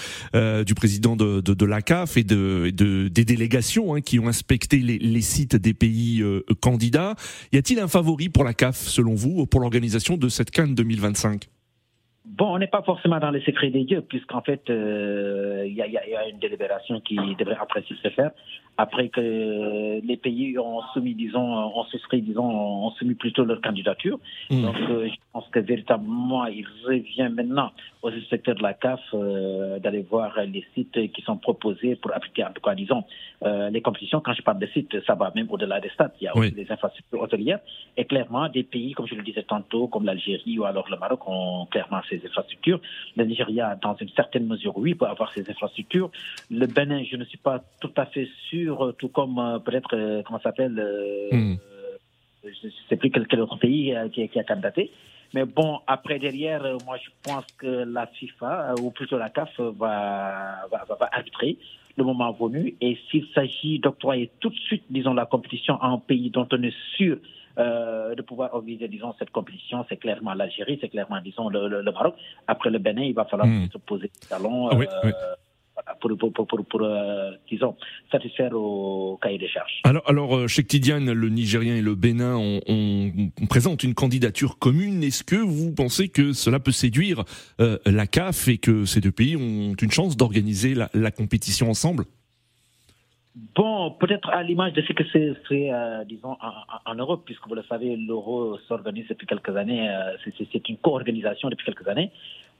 du 0.66 0.74
président 0.74 1.16
de, 1.16 1.64
la 1.64 1.82
CAF 1.82 2.16
et 2.16 2.24
de, 2.24 2.70
des 2.70 3.24
délégations 3.24 3.94
hein, 3.94 4.00
qui 4.00 4.18
ont 4.18 4.28
inspecté 4.28 4.78
les, 4.78 5.20
sites 5.20 5.56
des 5.56 5.74
pays 5.74 6.22
candidats? 6.60 7.16
Y 7.52 7.58
a-t-il 7.58 7.80
un 7.80 7.88
favori 7.88 8.28
pour 8.28 8.44
la 8.44 8.54
CAF, 8.54 8.76
selon 8.76 9.14
vous, 9.14 9.46
pour 9.46 9.60
l'organisation 9.60 10.16
de 10.16 10.28
cette 10.28 10.50
Cannes 10.50 10.74
2025 10.74 11.48
Bon, 12.26 12.54
on 12.54 12.58
n'est 12.58 12.66
pas 12.66 12.82
forcément 12.82 13.20
dans 13.20 13.30
les 13.30 13.40
secrets 13.42 13.70
des 13.70 13.84
dieux, 13.84 14.02
puisqu'en 14.02 14.42
fait, 14.42 14.62
il 14.66 14.74
euh, 14.74 15.66
y, 15.66 15.80
a, 15.80 15.86
y, 15.86 15.96
a, 15.96 16.28
une 16.28 16.38
délibération 16.38 17.00
qui 17.00 17.16
devrait 17.38 17.56
après 17.60 17.82
se 17.82 18.08
faire, 18.10 18.32
après 18.78 19.08
que 19.08 20.00
les 20.04 20.16
pays 20.16 20.58
ont 20.58 20.82
soumis, 20.92 21.14
disons, 21.14 21.40
ont 21.40 21.84
souscrit, 21.84 22.22
disons, 22.22 22.44
ont 22.44 22.90
soumis 22.92 23.14
plutôt 23.14 23.44
leur 23.44 23.60
candidature. 23.60 24.18
Mmh. 24.50 24.62
Donc, 24.62 24.76
euh, 24.90 25.08
je 25.08 25.14
pense 25.32 25.48
que 25.48 25.60
véritablement, 25.60 26.46
il 26.46 26.66
revient 26.84 27.30
maintenant 27.32 27.70
aux 28.02 28.10
inspecteurs 28.10 28.54
de 28.54 28.62
la 28.62 28.74
CAF 28.74 29.00
euh, 29.14 29.78
d'aller 29.78 30.02
voir 30.02 30.36
les 30.46 30.64
sites 30.74 31.12
qui 31.12 31.22
sont 31.22 31.36
proposés 31.36 31.96
pour 31.96 32.14
appliquer, 32.14 32.44
en 32.44 32.52
tout 32.52 32.62
cas, 32.62 32.74
disons, 32.74 33.04
les 33.70 33.82
compétitions. 33.82 34.20
Quand 34.20 34.32
je 34.32 34.42
parle 34.42 34.58
de 34.58 34.66
sites, 34.66 34.96
ça 35.06 35.14
va 35.14 35.30
même 35.34 35.46
au-delà 35.50 35.80
des 35.80 35.90
stades. 35.90 36.12
Il 36.20 36.24
y 36.24 36.28
a 36.28 36.36
aussi 36.36 36.52
des 36.52 36.70
infrastructures 36.70 37.20
hôtelières. 37.20 37.60
Et 37.96 38.04
clairement, 38.04 38.48
des 38.48 38.62
pays, 38.62 38.92
comme 38.92 39.06
je 39.06 39.14
le 39.14 39.22
disais 39.22 39.42
tantôt, 39.42 39.88
comme 39.88 40.04
l'Algérie 40.04 40.58
ou 40.58 40.64
alors 40.64 40.88
le 40.90 40.96
Maroc, 40.96 41.20
ont 41.26 41.66
clairement 41.70 42.00
ces 42.08 42.20
infrastructures. 42.24 42.80
Le 43.16 43.24
Nigeria, 43.24 43.76
dans 43.80 43.94
une 43.96 44.08
certaine 44.10 44.46
mesure, 44.46 44.76
oui, 44.76 44.94
peut 44.94 45.06
avoir 45.06 45.32
ces 45.32 45.48
infrastructures. 45.50 46.10
Le 46.50 46.66
Bénin, 46.66 47.02
je 47.04 47.16
ne 47.16 47.24
suis 47.24 47.38
pas 47.38 47.62
tout 47.80 47.92
à 47.96 48.06
fait 48.06 48.28
sûr, 48.48 48.65
tout 48.98 49.08
comme 49.08 49.38
euh, 49.38 49.58
peut-être, 49.58 49.94
euh, 49.94 50.22
comment 50.24 50.38
ça 50.38 50.50
s'appelle, 50.50 50.78
euh, 50.78 51.28
hmm. 51.32 51.56
je 52.44 52.66
ne 52.66 52.72
sais 52.88 52.96
plus 52.96 53.10
quel, 53.10 53.40
autre 53.40 53.58
pays 53.58 53.94
qui, 54.12 54.28
qui, 54.28 54.38
a 54.38 54.44
candidaté. 54.44 54.90
Mais 55.34 55.44
bon, 55.44 55.80
après, 55.86 56.18
derrière, 56.18 56.62
moi, 56.84 56.96
je 57.02 57.10
pense 57.22 57.44
que 57.58 57.84
la 57.84 58.06
FIFA, 58.06 58.74
ou 58.80 58.90
plutôt 58.90 59.18
la 59.18 59.28
CAF, 59.28 59.58
va, 59.58 60.66
va, 60.70 60.84
va, 60.88 61.08
arbitrer 61.12 61.58
le 61.96 62.04
moment 62.04 62.30
venu. 62.32 62.76
Et 62.80 62.96
s'il 63.10 63.26
s'agit 63.34 63.78
d'octroyer 63.80 64.30
tout 64.40 64.50
de 64.50 64.54
suite, 64.54 64.84
disons, 64.88 65.14
la 65.14 65.26
compétition 65.26 65.80
à 65.80 65.88
un 65.88 65.98
pays 65.98 66.30
dont 66.30 66.46
on 66.52 66.62
est 66.62 66.74
sûr 66.96 67.18
euh, 67.58 68.14
de 68.14 68.20
pouvoir 68.20 68.52
organiser, 68.52 68.86
disons, 68.86 69.14
cette 69.18 69.30
compétition. 69.30 69.84
C'est 69.88 69.96
clairement 69.96 70.34
l'Algérie, 70.34 70.78
c'est 70.78 70.90
clairement, 70.90 71.20
disons, 71.22 71.48
le, 71.48 71.82
Maroc. 71.82 72.14
Après 72.46 72.68
le 72.68 72.78
Bénin, 72.78 73.02
il 73.02 73.14
va 73.14 73.24
falloir 73.24 73.48
hmm. 73.48 73.68
se 73.72 73.78
poser 73.78 74.08
des 74.08 74.28
talons. 74.28 74.68
Oui, 74.76 74.86
euh, 75.04 75.10
pour, 76.00 76.16
pour, 76.18 76.46
pour, 76.46 76.64
pour 76.66 76.88
disons, 77.48 77.76
satisfaire 78.10 78.52
au 78.54 79.18
cahier 79.22 79.38
des 79.38 79.48
charges. 79.48 79.80
Alors, 79.84 80.02
alors 80.06 80.48
Cheikh 80.48 80.68
Tidiane, 80.68 81.12
le 81.12 81.28
Nigérien 81.28 81.76
et 81.76 81.82
le 81.82 81.94
Bénin, 81.94 82.36
on, 82.36 82.60
on, 82.66 83.46
présente 83.46 83.82
une 83.82 83.94
candidature 83.94 84.58
commune. 84.58 85.02
Est-ce 85.02 85.24
que 85.24 85.36
vous 85.36 85.72
pensez 85.72 86.08
que 86.08 86.32
cela 86.32 86.60
peut 86.60 86.72
séduire 86.72 87.24
la 87.58 88.06
CAF 88.06 88.48
et 88.48 88.58
que 88.58 88.84
ces 88.84 89.00
deux 89.00 89.12
pays 89.12 89.36
ont 89.36 89.74
une 89.80 89.90
chance 89.90 90.16
d'organiser 90.16 90.74
la, 90.74 90.88
la 90.94 91.10
compétition 91.10 91.70
ensemble? 91.70 92.04
Bon, 93.54 93.90
peut-être 93.90 94.30
à 94.30 94.42
l'image 94.42 94.72
de 94.72 94.80
ce 94.80 94.94
que 94.94 95.04
c'est 95.12 95.70
euh, 95.70 96.04
disons, 96.04 96.38
en, 96.86 96.94
Europe, 96.94 97.22
puisque 97.26 97.46
vous 97.46 97.54
le 97.54 97.64
savez, 97.64 97.94
l'euro 97.94 98.56
s'organise 98.66 99.06
depuis 99.08 99.26
quelques 99.26 99.54
années, 99.54 99.90
euh, 99.90 100.16
c'est 100.50 100.68
une 100.70 100.78
co-organisation 100.78 101.50
depuis 101.50 101.66
quelques 101.66 101.86
années. 101.86 102.10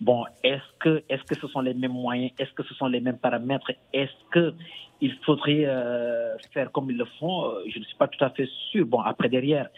Bon, 0.01 0.25
est-ce 0.45 0.79
que, 0.79 1.03
est-ce 1.09 1.23
que 1.25 1.35
ce 1.35 1.47
sont 1.49 1.61
les 1.61 1.75
mêmes 1.75 1.93
moyens? 1.93 2.33
Est-ce 2.39 2.53
que 2.53 2.63
ce 2.63 2.75
sont 2.75 2.87
les 2.87 3.01
mêmes 3.01 3.19
paramètres? 3.19 3.71
Est-ce 3.93 4.13
que 4.31 4.55
il 5.01 5.15
faudrait 5.25 5.65
euh, 5.67 6.37
faire 6.53 6.73
comme 6.73 6.91
ils 6.91 6.97
le 6.97 7.07
font? 7.19 7.53
Je 7.69 7.79
ne 7.79 7.85
suis 7.85 7.97
pas 7.97 8.09
tout 8.09 8.23
à 8.25 8.31
fait 8.31 8.49
sûr. 8.71 8.87
Bon, 8.87 9.01
après 9.01 9.29
derrière, 9.29 9.69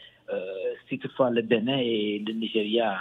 si 0.89 0.99
toutefois 0.99 1.31
le 1.31 1.43
Bénin 1.43 1.79
et 1.79 2.23
le 2.27 2.35
Nigeria 2.35 2.99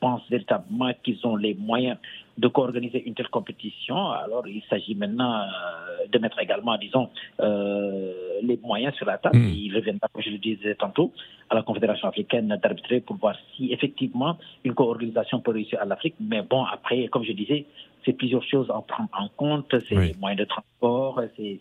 pensent 0.00 0.28
véritablement 0.30 0.92
qu'ils 1.02 1.18
ont 1.26 1.36
les 1.36 1.54
moyens 1.54 1.98
de 2.38 2.48
co-organiser 2.48 3.02
une 3.04 3.14
telle 3.14 3.28
compétition. 3.28 4.10
Alors, 4.10 4.46
il 4.46 4.62
s'agit 4.70 4.94
maintenant 4.94 5.40
euh, 5.40 6.06
de 6.10 6.18
mettre 6.18 6.38
également, 6.38 6.76
disons, 6.78 7.10
euh, 7.40 8.12
les 8.42 8.56
moyens 8.62 8.94
sur 8.94 9.06
la 9.06 9.18
table. 9.18 9.38
Mm. 9.38 9.52
Il 9.54 9.74
reviendra, 9.74 10.08
comme 10.12 10.22
je 10.22 10.30
le 10.30 10.38
disais 10.38 10.74
tantôt, 10.76 11.12
à 11.50 11.54
la 11.54 11.62
Confédération 11.62 12.08
africaine 12.08 12.58
d'arbitrer 12.62 13.00
pour 13.00 13.16
voir 13.16 13.36
si 13.56 13.72
effectivement 13.72 14.36
une 14.64 14.74
co-organisation 14.74 15.40
peut 15.40 15.52
réussir 15.52 15.80
à 15.80 15.84
l'Afrique. 15.84 16.14
Mais 16.20 16.42
bon, 16.42 16.64
après, 16.64 17.08
comme 17.08 17.24
je 17.24 17.32
disais, 17.32 17.66
c'est 18.04 18.12
plusieurs 18.12 18.44
choses 18.44 18.70
à 18.70 18.80
prendre 18.80 19.10
en 19.12 19.28
compte. 19.36 19.74
C'est 19.88 19.94
les 19.94 20.14
moyens 20.18 20.40
de 20.40 20.44
transport, 20.44 21.20
c'est, 21.36 21.58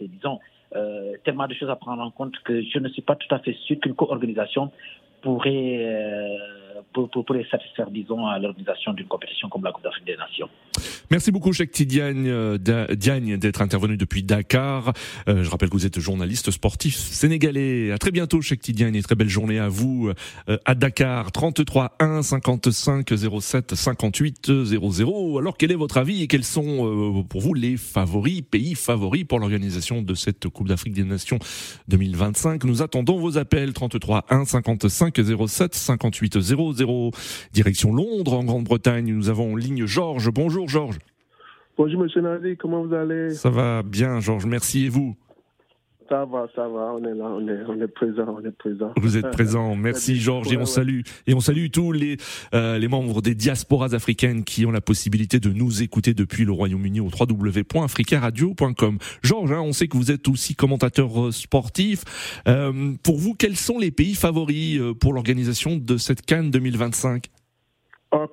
disons, 0.00 0.38
euh, 0.76 1.14
tellement 1.24 1.46
de 1.46 1.54
choses 1.54 1.70
à 1.70 1.76
prendre 1.76 2.02
en 2.02 2.10
compte 2.10 2.38
que 2.44 2.62
je 2.62 2.78
ne 2.78 2.88
suis 2.88 3.02
pas 3.02 3.16
tout 3.16 3.34
à 3.34 3.38
fait 3.38 3.54
sûr 3.64 3.78
qu'une 3.80 3.94
co-organisation 3.94 4.70
pourrait, 5.22 5.78
euh, 5.80 6.36
pour, 6.92 7.10
pour, 7.10 7.24
satisfaire, 7.50 7.90
disons, 7.90 8.26
à 8.26 8.38
l'organisation 8.38 8.92
d'une 8.92 9.06
compétition 9.06 9.48
comme 9.48 9.64
la 9.64 9.72
Coupe 9.72 9.84
d'Afrique 9.84 10.06
des 10.06 10.16
Nations. 10.16 10.48
Merci 11.10 11.30
beaucoup, 11.32 11.52
Tidiane, 11.52 12.26
euh, 12.26 12.58
Diagne, 12.94 13.36
d'être 13.36 13.62
intervenu 13.62 13.96
depuis 13.96 14.22
Dakar. 14.22 14.92
Euh, 15.28 15.42
je 15.42 15.50
rappelle 15.50 15.68
que 15.68 15.74
vous 15.74 15.86
êtes 15.86 15.98
journaliste 15.98 16.50
sportif 16.50 16.96
sénégalais. 16.96 17.92
À 17.92 17.98
très 17.98 18.10
bientôt, 18.10 18.40
Cheikh 18.40 18.60
Tidiane, 18.60 18.94
et 18.94 19.02
très 19.02 19.14
belle 19.14 19.28
journée 19.28 19.58
à 19.58 19.68
vous 19.68 20.12
à 20.64 20.74
Dakar. 20.74 21.32
33 21.32 21.96
1 21.98 22.22
55 22.22 23.08
07 23.40 23.74
58 23.74 24.64
00. 24.64 25.38
Alors, 25.38 25.56
quel 25.56 25.72
est 25.72 25.76
votre 25.76 25.96
avis 25.98 26.22
et 26.22 26.26
quels 26.26 26.44
sont 26.44 27.24
pour 27.28 27.40
vous 27.40 27.54
les 27.54 27.76
favoris, 27.76 28.42
pays 28.42 28.74
favoris 28.74 29.24
pour 29.24 29.38
l'organisation 29.38 30.02
de 30.02 30.14
cette 30.14 30.48
Coupe 30.48 30.68
d'Afrique 30.68 30.94
des 30.94 31.04
Nations 31.04 31.38
2025 31.88 32.64
Nous 32.64 32.82
attendons 32.82 33.18
vos 33.18 33.38
appels 33.38 33.72
33 33.72 34.26
1 34.28 34.44
55 34.44 35.18
07 35.48 35.74
58 35.74 36.40
00. 36.40 36.67
Direction 37.52 37.92
Londres, 37.92 38.34
en 38.34 38.44
Grande-Bretagne. 38.44 39.12
Nous 39.14 39.28
avons 39.28 39.52
en 39.52 39.56
ligne 39.56 39.86
Georges. 39.86 40.30
Bonjour 40.30 40.68
Georges. 40.68 40.98
Bonjour 41.76 42.00
Monsieur 42.02 42.20
Nadi, 42.20 42.56
comment 42.56 42.82
vous 42.82 42.92
allez? 42.92 43.30
Ça 43.30 43.50
va 43.50 43.82
bien 43.84 44.18
Georges, 44.18 44.46
merci. 44.46 44.86
Et 44.86 44.88
vous? 44.88 45.16
Ça 46.08 46.24
va, 46.24 46.46
ça 46.54 46.68
va, 46.68 46.94
on 46.94 47.04
est 47.04 47.14
là, 47.14 47.26
on 47.26 47.46
est, 47.46 47.62
on 47.68 47.80
est 47.80 47.88
présent, 47.88 48.36
on 48.40 48.44
est 48.44 48.56
présent. 48.56 48.92
Vous 48.96 49.16
êtes 49.16 49.30
présent, 49.30 49.74
merci 49.76 50.16
Georges, 50.16 50.52
et 50.52 50.56
on 50.56 50.64
salue, 50.64 51.00
et 51.26 51.34
on 51.34 51.40
salue 51.40 51.66
tous 51.72 51.92
les, 51.92 52.16
euh, 52.54 52.78
les 52.78 52.88
membres 52.88 53.20
des 53.20 53.34
diasporas 53.34 53.94
africaines 53.94 54.44
qui 54.44 54.64
ont 54.66 54.70
la 54.70 54.80
possibilité 54.80 55.40
de 55.40 55.50
nous 55.50 55.82
écouter 55.82 56.14
depuis 56.14 56.44
le 56.44 56.52
Royaume-Uni 56.52 57.00
au 57.00 57.08
www.africaradio.com. 57.08 58.98
Georges, 59.22 59.52
hein, 59.52 59.60
on 59.60 59.72
sait 59.72 59.88
que 59.88 59.96
vous 59.96 60.10
êtes 60.10 60.28
aussi 60.28 60.54
commentateur 60.54 61.26
euh, 61.26 61.30
sportif. 61.30 62.42
Euh, 62.48 62.94
pour 63.02 63.18
vous, 63.18 63.34
quels 63.34 63.56
sont 63.56 63.78
les 63.78 63.90
pays 63.90 64.14
favoris 64.14 64.80
pour 65.00 65.12
l'organisation 65.12 65.76
de 65.76 65.96
cette 65.96 66.22
Cannes 66.22 66.50
2025 66.50 67.26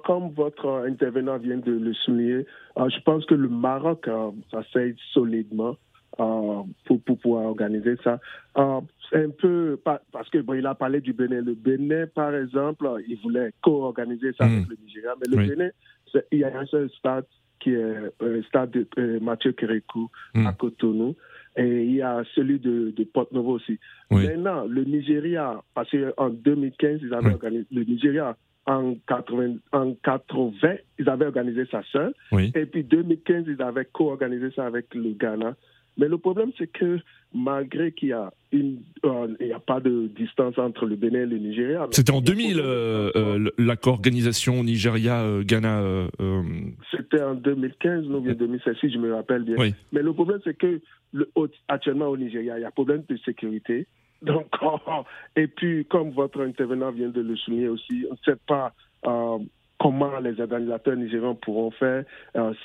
comme 0.06 0.32
votre 0.32 0.86
intervenant 0.88 1.38
vient 1.38 1.58
de 1.58 1.72
le 1.72 1.94
souligner, 1.94 2.46
je 2.78 3.02
pense 3.04 3.26
que 3.26 3.36
le 3.36 3.50
Maroc 3.50 4.08
s'asseye 4.50 4.96
solidement 5.14 5.76
pour, 6.16 7.02
pour, 7.02 7.18
pouvoir 7.18 7.46
organiser 7.46 7.96
ça. 8.04 8.20
Euh, 8.58 8.82
c'est 9.10 9.24
un 9.24 9.30
peu 9.30 9.80
parce 10.12 10.30
que 10.30 10.40
bon, 10.40 10.54
il 10.54 10.66
a 10.66 10.76
parlé 10.76 11.02
du 11.02 11.14
Bénin. 11.14 11.42
Le 11.42 11.54
Bénin, 11.54 12.08
par 12.08 12.34
exemple, 12.36 12.88
il 13.08 13.18
voulait 13.22 13.52
co-organiser 13.62 14.32
ça 14.38 14.46
avec 14.46 14.66
hmm. 14.66 14.70
le 14.70 14.78
Nigeria, 14.84 15.14
mais 15.20 15.38
le 15.38 15.48
Bénin, 15.48 15.70
il 16.32 16.40
y 16.40 16.44
a 16.44 16.58
un 16.58 16.66
seul 16.66 16.90
stade 16.98 17.26
qui 17.60 17.72
est 17.72 17.74
le 17.76 18.14
euh, 18.22 18.44
stade 18.44 18.72
de 18.72 19.20
Mathieu 19.20 19.52
Kérékou 19.52 20.10
à 20.36 20.40
hmm. 20.40 20.56
Cotonou. 20.58 21.16
Et 21.58 21.86
il 21.86 21.96
y 21.96 22.02
a 22.02 22.22
celui 22.36 22.60
de, 22.60 22.92
de 22.92 23.04
Porte-Novo 23.06 23.54
aussi. 23.54 23.80
Maintenant, 24.12 24.66
le 24.66 24.84
Nigeria, 24.84 25.62
parce 25.74 25.90
qu'en 25.90 26.30
2015, 26.30 27.00
ils 27.02 27.14
avaient 27.14 27.34
organisé, 27.34 27.66
le 27.72 27.84
Nigeria, 27.86 28.36
en 28.66 28.96
80, 29.08 29.58
en 29.72 29.94
80, 30.04 30.76
ils 31.00 31.10
avaient 31.10 31.26
organisé 31.26 31.66
ça 31.72 31.82
seul. 31.92 32.14
Et 32.34 32.66
puis 32.66 32.84
2015, 32.84 33.46
ils 33.48 33.62
avaient 33.62 33.86
co-organisé 33.86 34.52
ça 34.56 34.66
avec 34.66 34.94
le 34.94 35.14
Ghana. 35.14 35.56
Mais 35.98 36.08
le 36.08 36.18
problème, 36.18 36.52
c'est 36.58 36.68
que 36.68 37.00
malgré 37.34 37.92
qu'il 37.92 38.10
y 38.10 38.14
a 38.14 38.34
une, 38.52 38.82
euh, 39.04 39.28
il 39.40 39.48
n'y 39.48 39.54
a 39.54 39.60
pas 39.60 39.80
de 39.80 40.08
distance 40.08 40.58
entre 40.58 40.86
le 40.86 40.96
Bénin 40.96 41.22
et 41.22 41.26
le 41.26 41.38
Nigeria. 41.38 41.88
C'était 41.92 42.12
en 42.12 42.22
2000 42.22 42.60
euh, 42.60 43.12
euh, 43.16 43.50
l'accord 43.58 43.94
organisation 43.94 44.64
Nigeria-Ghana. 44.64 46.08
C'était 46.92 47.22
en 47.22 47.36
2015, 47.36 48.06
non 48.06 48.22
bien 48.22 48.34
2016, 48.34 48.76
si 48.80 48.92
je 48.92 48.98
me 48.98 49.14
rappelle 49.14 49.44
bien. 49.44 49.56
Mais 49.92 50.02
le 50.02 50.14
problème, 50.14 50.40
c'est 50.44 50.58
que 50.58 50.80
le, 51.14 51.30
actuellement 51.68 52.08
au 52.08 52.18
Nigeria, 52.18 52.58
il 52.58 52.62
y 52.62 52.66
a 52.66 52.72
problème 52.72 53.04
de 53.08 53.18
sécurité. 53.18 53.88
Donc, 54.22 54.48
et 55.36 55.48
puis, 55.48 55.86
comme 55.86 56.12
votre 56.12 56.42
intervenant 56.42 56.92
vient 56.92 57.10
de 57.10 57.22
le 57.22 57.36
souligner 57.36 57.68
aussi, 57.68 58.06
on 58.10 58.14
ne 58.14 58.20
sait 58.26 58.40
pas 58.48 58.74
comment 59.86 60.20
les 60.20 60.40
organisateurs 60.42 60.96
nigériens 60.96 61.36
pourront 61.36 61.72
faire 61.72 62.06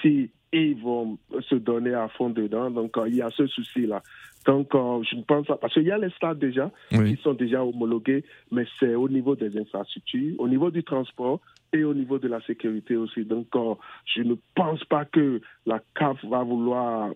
si 0.01 0.31
ils 0.53 0.81
vont 0.81 1.19
se 1.49 1.55
donner 1.55 1.95
à 1.95 2.09
fond 2.09 2.31
dedans. 2.31 2.71
Donc, 2.71 2.97
euh, 2.97 3.09
il 3.09 3.17
y 3.17 3.23
a 3.23 3.31
ce 3.31 3.47
souci-là. 3.47 4.03
Donc, 4.47 4.75
euh, 4.75 5.03
je 5.09 5.17
ne 5.17 5.23
pense 5.23 5.47
pas, 5.47 5.57
parce 5.57 5.75
qu'il 5.75 5.85
y 5.85 5.91
a 5.93 5.99
les 5.99 6.11
stades 6.11 6.39
déjà 6.39 6.71
qui 6.91 7.17
sont 7.23 7.35
déjà 7.35 7.63
homologués, 7.63 8.25
mais 8.51 8.65
c'est 8.79 8.95
au 8.95 9.09
niveau 9.09 9.37
des 9.37 9.57
infrastructures, 9.59 10.35
au 10.39 10.49
niveau 10.49 10.71
du 10.71 10.83
transport 10.83 11.41
et 11.73 11.85
au 11.85 11.93
niveau 11.95 12.19
de 12.19 12.27
la 12.27 12.41
sécurité 12.41 12.97
aussi. 12.97 13.25
Donc, 13.25 13.49
euh, 13.55 13.75
je 14.07 14.23
ne 14.23 14.35
pense 14.55 14.83
pas 14.85 15.05
que 15.05 15.41
la 15.67 15.81
CAF 15.95 16.25
va 16.25 16.43
vouloir 16.43 17.11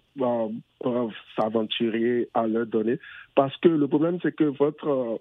s'aventurer 1.35 2.29
à 2.35 2.47
leur 2.47 2.67
donner, 2.67 2.99
parce 3.35 3.57
que 3.57 3.69
le 3.69 3.89
problème, 3.89 4.19
c'est 4.23 4.37
que 4.37 4.45
votre 4.45 5.21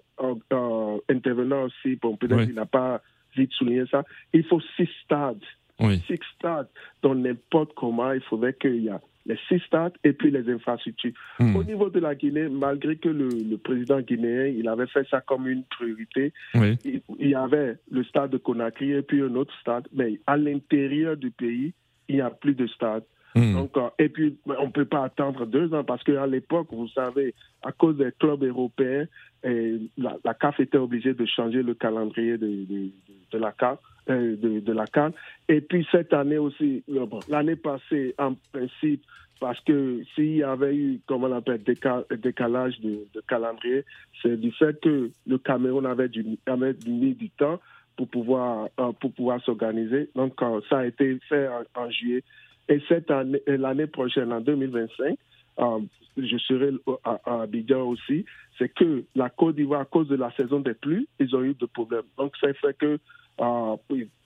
intervenant 1.08 1.64
aussi, 1.64 1.96
bon, 1.96 2.16
peut-être 2.16 2.44
qu'il 2.44 2.54
n'a 2.54 2.66
pas 2.66 3.00
vite 3.36 3.52
souligné 3.52 3.84
ça, 3.90 4.04
il 4.32 4.44
faut 4.44 4.60
six 4.76 4.88
stades 5.04 5.44
oui. 5.80 6.02
six 6.06 6.20
stades. 6.36 6.68
Donc, 7.02 7.18
n'importe 7.18 7.72
comment, 7.74 8.12
il 8.12 8.20
faudrait 8.20 8.54
qu'il 8.54 8.82
y 8.82 8.88
ait 8.88 8.92
les 9.26 9.38
six 9.48 9.58
stades 9.60 9.94
et 10.04 10.12
puis 10.12 10.30
les 10.30 10.50
infrastructures. 10.52 11.12
Hmm. 11.38 11.56
Au 11.56 11.64
niveau 11.64 11.88
de 11.88 11.98
la 11.98 12.14
Guinée, 12.14 12.48
malgré 12.48 12.96
que 12.96 13.08
le, 13.08 13.56
président 13.56 14.00
guinéen, 14.00 14.46
il 14.46 14.68
avait 14.68 14.86
fait 14.86 15.06
ça 15.08 15.22
comme 15.22 15.48
une 15.48 15.64
priorité, 15.64 16.32
il, 16.54 17.00
y 17.18 17.34
avait 17.34 17.76
le 17.90 18.04
stade 18.04 18.30
de 18.30 18.36
Conakry 18.36 18.92
et 18.92 19.02
puis 19.02 19.22
un 19.22 19.34
autre 19.34 19.54
stade, 19.60 19.88
mais 19.94 20.20
à 20.26 20.36
l'intérieur 20.36 21.16
du 21.16 21.30
pays, 21.30 21.72
il 22.08 22.16
n'y 22.16 22.20
a 22.20 22.28
plus 22.28 22.54
de 22.54 22.66
stade. 22.66 23.04
Donc, 23.34 23.76
euh, 23.76 23.88
et 23.98 24.08
puis, 24.08 24.36
on 24.46 24.66
ne 24.66 24.70
peut 24.70 24.84
pas 24.84 25.04
attendre 25.04 25.44
deux 25.44 25.74
ans 25.74 25.82
parce 25.82 26.04
qu'à 26.04 26.24
l'époque, 26.24 26.68
vous 26.70 26.86
savez, 26.88 27.34
à 27.64 27.72
cause 27.72 27.96
des 27.96 28.12
clubs 28.20 28.44
européens, 28.44 29.06
et 29.44 29.78
la, 29.98 30.34
CAF 30.34 30.58
était 30.60 30.78
obligée 30.78 31.14
de 31.14 31.26
changer 31.26 31.62
le 31.62 31.74
calendrier 31.74 32.38
de, 32.38 32.90
la 33.32 33.52
CAF. 33.52 33.78
Euh, 34.10 34.36
de, 34.36 34.72
la 34.72 34.86
Cannes. 34.86 35.14
Et 35.48 35.62
puis 35.62 35.86
cette 35.90 36.12
année 36.12 36.36
aussi, 36.36 36.84
euh, 36.90 37.06
l'année 37.26 37.56
passée, 37.56 38.14
en 38.18 38.34
principe, 38.52 39.02
parce 39.40 39.58
que 39.60 40.02
s'il 40.14 40.36
y 40.36 40.42
avait 40.42 40.76
eu, 40.76 41.00
comment 41.06 41.28
on 41.28 41.32
appelle, 41.32 41.62
décalage 41.62 42.78
de, 42.80 43.06
calendrier, 43.26 43.82
c'est 44.20 44.38
du 44.38 44.52
fait 44.52 44.78
que 44.82 45.10
le 45.26 45.38
Cameroun 45.38 45.86
avait, 45.86 46.10
du, 46.10 46.22
avait 46.44 46.76
mis 46.86 47.14
du 47.14 47.30
temps 47.30 47.58
pour 47.96 48.06
pouvoir, 48.08 48.68
euh, 48.78 48.92
pour 48.92 49.10
pouvoir 49.12 49.42
s'organiser. 49.42 50.10
Donc, 50.14 50.34
ça 50.68 50.80
a 50.80 50.84
été 50.84 51.18
fait 51.26 51.48
en, 51.74 51.88
juillet. 51.88 52.22
Et 52.68 52.82
cette 52.86 53.10
année, 53.10 53.40
l'année 53.46 53.86
prochaine, 53.86 54.34
en 54.34 54.42
2025, 54.42 55.16
je 55.58 56.38
serai 56.38 56.70
à, 57.04 57.20
à 57.24 57.42
Abidjan 57.42 57.82
aussi, 57.82 58.24
c'est 58.58 58.68
que 58.68 59.04
la 59.14 59.30
Côte 59.30 59.56
d'Ivoire, 59.56 59.80
à 59.80 59.84
cause 59.84 60.08
de 60.08 60.16
la 60.16 60.30
saison 60.32 60.60
des 60.60 60.74
pluies, 60.74 61.08
ils 61.18 61.34
ont 61.34 61.42
eu 61.42 61.54
des 61.54 61.66
problèmes. 61.66 62.04
Donc, 62.16 62.34
ça 62.40 62.52
fait 62.54 62.76
que 62.76 62.98
euh, 63.40 63.76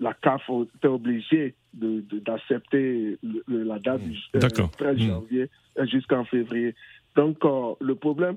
la 0.01 0.15
CAF 0.15 0.43
était 0.77 0.89
obligée 0.89 1.55
d'accepter 1.75 3.19
la 3.49 3.79
date 3.79 4.03
du 4.03 4.19
13 4.33 4.53
hmm. 4.59 4.83
hmm. 4.83 4.99
janvier 4.99 5.51
euh, 5.79 5.87
jusqu'en 5.87 6.25
février. 6.25 6.75
Donc, 7.17 7.39
euh, 7.45 7.73
le 7.81 7.95
problème, 7.95 8.37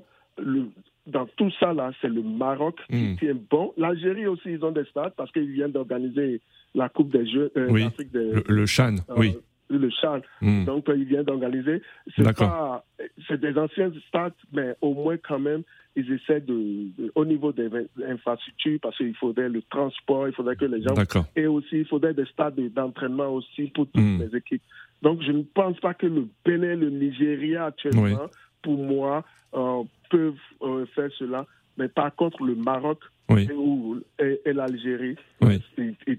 dans 1.06 1.26
tout 1.36 1.50
ça, 1.60 1.74
là, 1.74 1.90
c'est 2.00 2.08
le 2.08 2.22
Maroc 2.22 2.80
qui 2.88 2.96
hmm. 2.96 3.16
tient 3.18 3.36
bon. 3.50 3.74
L'Algérie 3.76 4.26
aussi, 4.26 4.52
ils 4.52 4.64
ont 4.64 4.72
des 4.72 4.84
stades 4.84 5.12
parce 5.16 5.30
qu'ils 5.32 5.50
viennent 5.50 5.72
d'organiser 5.72 6.40
la 6.74 6.88
Coupe 6.88 7.12
des 7.12 7.26
Jeux 7.30 7.52
d'Afrique. 7.54 8.08
Le, 8.12 8.42
le, 8.48 8.66
Chan, 8.66 8.96
oui. 9.16 9.36
Le 9.78 9.90
Charles. 9.90 10.22
Hmm. 10.40 10.64
Donc, 10.64 10.86
il 10.88 11.04
vient 11.04 11.22
d'organiser. 11.22 11.82
C'est 12.16 12.36
pas, 12.36 12.84
c'est 13.28 13.40
des 13.40 13.56
anciens 13.58 13.92
stades, 14.08 14.32
mais 14.52 14.74
au 14.80 14.94
moins 14.94 15.16
quand 15.16 15.38
même, 15.38 15.62
ils 15.94 16.10
essaient 16.12 16.40
de, 16.40 17.10
au 17.14 17.24
niveau 17.24 17.52
des 17.52 17.68
infrastructures, 18.08 18.78
parce 18.80 18.96
qu'il 18.96 19.14
faudrait 19.16 19.48
le 19.48 19.62
transport, 19.62 20.26
il 20.28 20.34
faudrait 20.34 20.56
que 20.56 20.64
les 20.64 20.82
gens. 20.82 20.94
Et 21.36 21.46
aussi, 21.46 21.80
il 21.80 21.86
faudrait 21.86 22.14
des 22.14 22.26
stades 22.26 22.58
d'entraînement 22.72 23.28
aussi 23.28 23.70
pour 23.74 23.86
toutes 23.88 24.02
hmm. 24.02 24.22
les 24.22 24.36
équipes. 24.36 24.62
Donc, 25.02 25.20
je 25.22 25.32
ne 25.32 25.42
pense 25.42 25.78
pas 25.80 25.94
que 25.94 26.06
le 26.06 26.28
Bénin, 26.44 26.76
le 26.76 26.90
Nigeria 26.90 27.66
actuellement, 27.66 28.28
pour 28.62 28.78
moi, 28.78 29.24
euh, 29.54 29.82
peuvent 30.10 30.34
euh, 30.62 30.86
faire 30.94 31.10
cela. 31.18 31.46
Mais 31.78 31.88
par 31.88 32.14
contre, 32.14 32.42
le 32.42 32.54
Maroc 32.54 32.98
et, 33.38 34.52
l'Algérie 34.52 35.16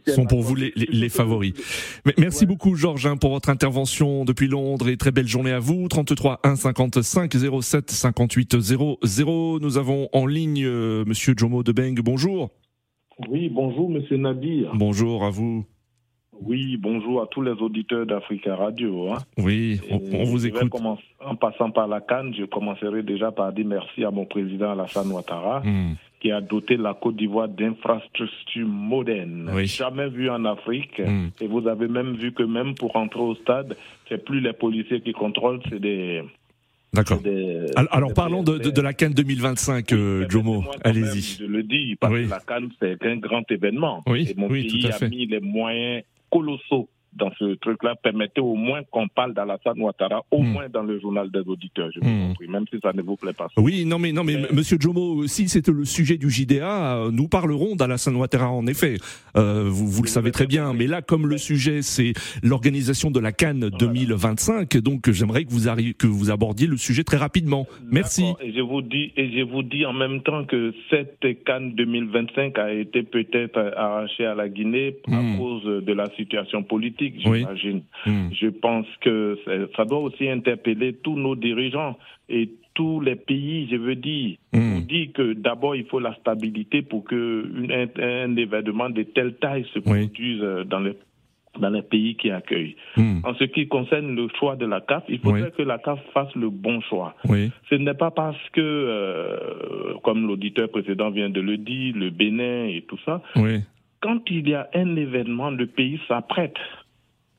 sont 0.07 0.25
pour 0.25 0.41
vous 0.41 0.55
les, 0.55 1.09
favoris. 1.09 1.53
merci 2.17 2.45
beaucoup, 2.45 2.75
Georges, 2.75 3.05
hein, 3.05 3.17
pour 3.17 3.31
votre 3.31 3.49
intervention 3.49 4.25
depuis 4.25 4.47
Londres 4.47 4.89
et 4.89 4.97
très 4.97 5.11
belle 5.11 5.27
journée 5.27 5.51
à 5.51 5.59
vous. 5.59 5.87
33 5.87 6.39
1 6.43 6.55
55 6.55 7.33
07 7.61 7.91
58 7.91 8.59
00. 8.59 9.59
Nous 9.59 9.77
avons 9.77 10.09
en 10.13 10.25
ligne 10.25 10.65
euh, 10.65 11.03
Monsieur 11.05 11.33
Jomo 11.37 11.63
Debeng. 11.63 11.95
Bonjour. 12.03 12.49
Oui, 13.29 13.49
bonjour, 13.49 13.89
Monsieur 13.89 14.17
Nadir. 14.17 14.71
Bonjour 14.73 15.23
à 15.23 15.29
vous. 15.29 15.65
Oui, 16.45 16.77
bonjour 16.77 17.21
à 17.21 17.27
tous 17.27 17.41
les 17.41 17.51
auditeurs 17.51 18.05
d'Africa 18.05 18.55
Radio. 18.55 19.11
Hein. 19.11 19.19
Oui, 19.37 19.79
on, 19.89 20.23
vous 20.23 20.45
écoute. 20.45 20.71
en 21.19 21.35
passant 21.35 21.71
par 21.71 21.87
la 21.87 22.01
Cannes, 22.01 22.33
je 22.37 22.45
commencerai 22.45 23.01
déjà 23.03 23.31
par 23.31 23.53
dire 23.53 23.65
merci 23.65 24.03
à 24.03 24.11
mon 24.11 24.25
président 24.25 24.71
Alassane 24.71 25.11
Ouattara, 25.11 25.61
hmm. 25.61 25.95
qui 26.19 26.31
a 26.31 26.41
doté 26.41 26.75
la 26.75 26.93
Côte 26.93 27.15
d'Ivoire 27.15 27.47
d'infrastructures 27.47 28.67
modernes, 28.67 29.51
jamais 29.65 30.09
vues 30.09 30.29
en 30.29 30.43
Afrique. 30.45 30.99
Hmm. 30.99 31.27
Et 31.39 31.47
vous 31.47 31.67
avez 31.67 31.87
même 31.87 32.15
vu 32.15 32.33
que 32.33 32.43
même 32.43 32.75
pour 32.75 32.95
entrer 32.95 33.21
au 33.21 33.35
stade, 33.35 33.77
c'est 34.09 34.23
plus 34.23 34.41
les 34.41 34.53
policiers 34.53 35.01
qui 35.01 35.13
contrôlent, 35.13 35.61
c'est 35.69 35.79
des 35.79 36.23
D'accord. 36.93 37.19
Alors, 37.75 38.13
parlons 38.13 38.43
de, 38.43 38.81
la 38.81 38.93
Cannes 38.93 39.13
2025, 39.13 39.91
euh, 39.93 40.29
Jomo. 40.29 40.63
Allez-y. 40.83 41.39
Je 41.39 41.45
le 41.45 41.63
dis, 41.63 41.95
parce 41.95 42.13
que 42.13 42.29
la 42.29 42.39
Cannes, 42.39 42.69
c'est 42.79 43.03
un 43.03 43.15
grand 43.15 43.49
événement. 43.49 44.03
Oui, 44.05 44.29
et 44.29 44.39
mon 44.39 44.47
pays 44.47 44.87
a 44.87 45.07
mis 45.07 45.25
les 45.25 45.39
moyens 45.39 46.03
colossaux 46.33 46.89
dans 47.15 47.31
ce 47.37 47.55
truc-là 47.55 47.95
permettez 48.01 48.41
au 48.41 48.55
moins 48.55 48.81
qu'on 48.91 49.07
parle 49.07 49.33
d'Alassane 49.33 49.79
Ouattara, 49.79 50.23
au 50.31 50.41
hmm. 50.41 50.47
moins 50.47 50.69
dans 50.69 50.83
le 50.83 50.99
journal 50.99 51.29
des 51.31 51.39
auditeurs, 51.39 51.89
je 51.93 51.99
vous 51.99 52.33
prie, 52.33 52.47
même 52.47 52.65
si 52.71 52.79
ça 52.81 52.93
ne 52.93 53.01
vous 53.01 53.15
plaît 53.15 53.33
pas. 53.33 53.47
Oui, 53.57 53.85
non 53.85 53.99
mais 53.99 54.11
non 54.11 54.23
mais, 54.23 54.37
Monsieur 54.51 54.77
Jomo, 54.79 55.27
si 55.27 55.47
c'était 55.49 55.71
le 55.71 55.85
sujet 55.85 56.17
du 56.17 56.29
JDA, 56.29 57.09
nous 57.11 57.27
parlerons 57.27 57.75
d'Alassane 57.75 58.15
Ouattara 58.15 58.49
en 58.49 58.65
effet. 58.67 58.95
Euh, 59.35 59.65
vous, 59.67 59.87
vous 59.87 60.03
le 60.03 60.07
savez 60.07 60.31
très 60.31 60.47
bien, 60.47 60.73
mais 60.73 60.87
là 60.87 61.01
comme 61.01 61.27
le 61.27 61.37
sujet 61.37 61.81
c'est 61.81 62.13
l'organisation 62.41 63.11
de 63.11 63.19
la 63.19 63.31
Cannes 63.31 63.69
2025, 63.69 64.77
donc 64.77 65.09
j'aimerais 65.09 65.45
que 65.45 65.51
vous 65.51 65.63
que 65.97 66.07
vous 66.07 66.31
abordiez 66.31 66.67
le 66.67 66.77
sujet 66.77 67.03
très 67.03 67.17
rapidement. 67.17 67.67
Merci. 67.89 68.25
Et 68.41 68.53
je 68.53 68.61
vous 68.61 68.81
dis 68.81 69.11
et 69.15 69.31
je 69.31 69.43
vous 69.43 69.63
dis 69.63 69.85
en 69.85 69.93
même 69.93 70.21
temps 70.21 70.45
que 70.45 70.73
cette 70.89 71.25
Cannes 71.45 71.73
2025 71.75 72.57
a 72.59 72.71
été 72.73 73.03
peut-être 73.03 73.73
arrachée 73.77 74.25
à 74.25 74.35
la 74.35 74.49
Guinée 74.49 74.97
à 75.07 75.21
hmm. 75.21 75.37
cause 75.37 75.63
de 75.83 75.93
la 75.93 76.09
situation 76.15 76.63
politique 76.63 77.02
j'imagine. 77.17 77.83
Hmm. 78.05 78.29
Je 78.31 78.47
pense 78.47 78.87
que 79.01 79.37
ça 79.75 79.85
doit 79.85 79.99
aussi 79.99 80.29
interpeller 80.29 80.93
tous 80.93 81.17
nos 81.17 81.35
dirigeants 81.35 81.97
et 82.29 82.49
tous 82.73 83.01
les 83.01 83.15
pays, 83.15 83.67
je 83.69 83.75
veux 83.75 83.95
dire. 83.95 84.37
Hmm. 84.53 84.77
On 84.77 84.79
dit 84.79 85.11
que 85.11 85.33
d'abord, 85.33 85.75
il 85.75 85.85
faut 85.85 85.99
la 85.99 86.15
stabilité 86.15 86.81
pour 86.81 87.03
que 87.03 87.45
un, 87.99 88.35
événement 88.35 88.89
de 88.89 89.03
telle 89.03 89.35
taille 89.35 89.65
se 89.73 89.79
produise 89.79 90.41
euh, 90.41 90.63
dans 90.63 90.79
les 90.79 90.93
dans 91.59 91.69
les 91.69 91.83
pays 91.83 92.15
qui 92.15 92.31
accueillent. 92.31 92.75
Hmm. 92.97 93.19
En 93.23 93.35
ce 93.35 93.43
qui 93.43 93.67
concerne 93.67 94.15
le 94.15 94.27
choix 94.39 94.55
de 94.55 94.65
la 94.65 94.81
CAF, 94.81 95.03
il 95.07 95.19
faudrait 95.19 95.51
que 95.51 95.61
la 95.61 95.77
CAF 95.77 95.99
fasse 96.11 96.33
le 96.35 96.49
bon 96.49 96.81
choix. 96.81 97.15
Ce 97.69 97.75
n'est 97.75 97.93
pas 97.93 98.09
parce 98.09 98.37
que, 98.53 98.61
euh, 98.61 99.93
comme 100.03 100.25
l'auditeur 100.25 100.69
précédent 100.69 101.11
vient 101.11 101.29
de 101.29 101.41
le 101.41 101.57
dire, 101.57 101.95
le 101.95 102.09
Bénin 102.09 102.65
et 102.65 102.83
tout 102.87 102.97
ça, 103.05 103.21
quand 104.03 104.19
il 104.29 104.49
y 104.49 104.53
a 104.53 104.67
un 104.73 104.95
événement, 104.95 105.49
le 105.49 105.65
pays 105.65 105.99
s'apprête 106.07 106.57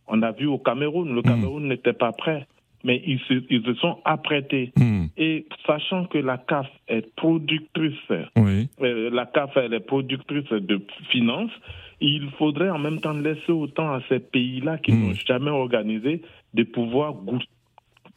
on 0.07 0.23
a 0.23 0.33
vu 0.33 0.47
au 0.47 0.59
Cameroun, 0.59 1.14
le 1.14 1.21
hmm. 1.21 1.25
Cameroun 1.25 1.69
n'était 1.69 1.93
pas 1.93 2.12
prêt, 2.12 2.47
mais 2.85 3.03
ils 3.07 3.21
se, 3.21 3.35
ils 3.51 3.64
se 3.64 3.75
sont 3.75 3.99
apprêtés. 4.05 4.73
Hmm. 4.77 5.07
Et 5.17 5.47
sachant 5.67 6.05
que 6.07 6.19
la 6.19 6.38
CAF 6.38 6.67
est 6.88 7.14
productrice, 7.17 7.95
euh, 8.11 9.11
la 9.11 9.27
CAF 9.27 9.57
elle 9.57 9.75
est 9.75 9.81
productrice 9.81 10.49
de 10.51 10.81
finances, 11.11 11.53
il 12.01 12.29
faudrait 12.38 12.71
en 12.71 12.79
même 12.79 13.01
temps 13.01 13.12
laisser 13.12 13.53
autant 13.53 13.93
à 13.93 14.01
ces 14.09 14.19
pays-là 14.19 14.79
qui 14.79 14.93
hmm. 14.93 15.09
n'ont 15.09 15.14
jamais 15.14 15.51
organisé 15.51 16.23
de 16.53 16.62
pouvoir 16.64 17.14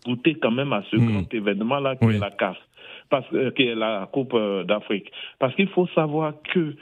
goûter 0.05 0.35
quand 0.35 0.51
même 0.51 0.73
à 0.73 0.83
ce 0.91 0.97
grand 0.97 1.33
événement-là 1.33 1.95
qui 1.95 2.05
est 2.05 2.19
la 2.19 2.31
CAF, 2.31 2.57
parce, 3.09 3.25
euh, 3.33 3.51
qui 3.51 3.63
est 3.63 3.75
la 3.75 4.09
Coupe 4.11 4.33
euh, 4.33 4.63
d'Afrique. 4.63 5.11
Parce 5.39 5.55
qu'il 5.55 5.69
faut 5.69 5.87
savoir 5.87 6.33
que 6.53 6.75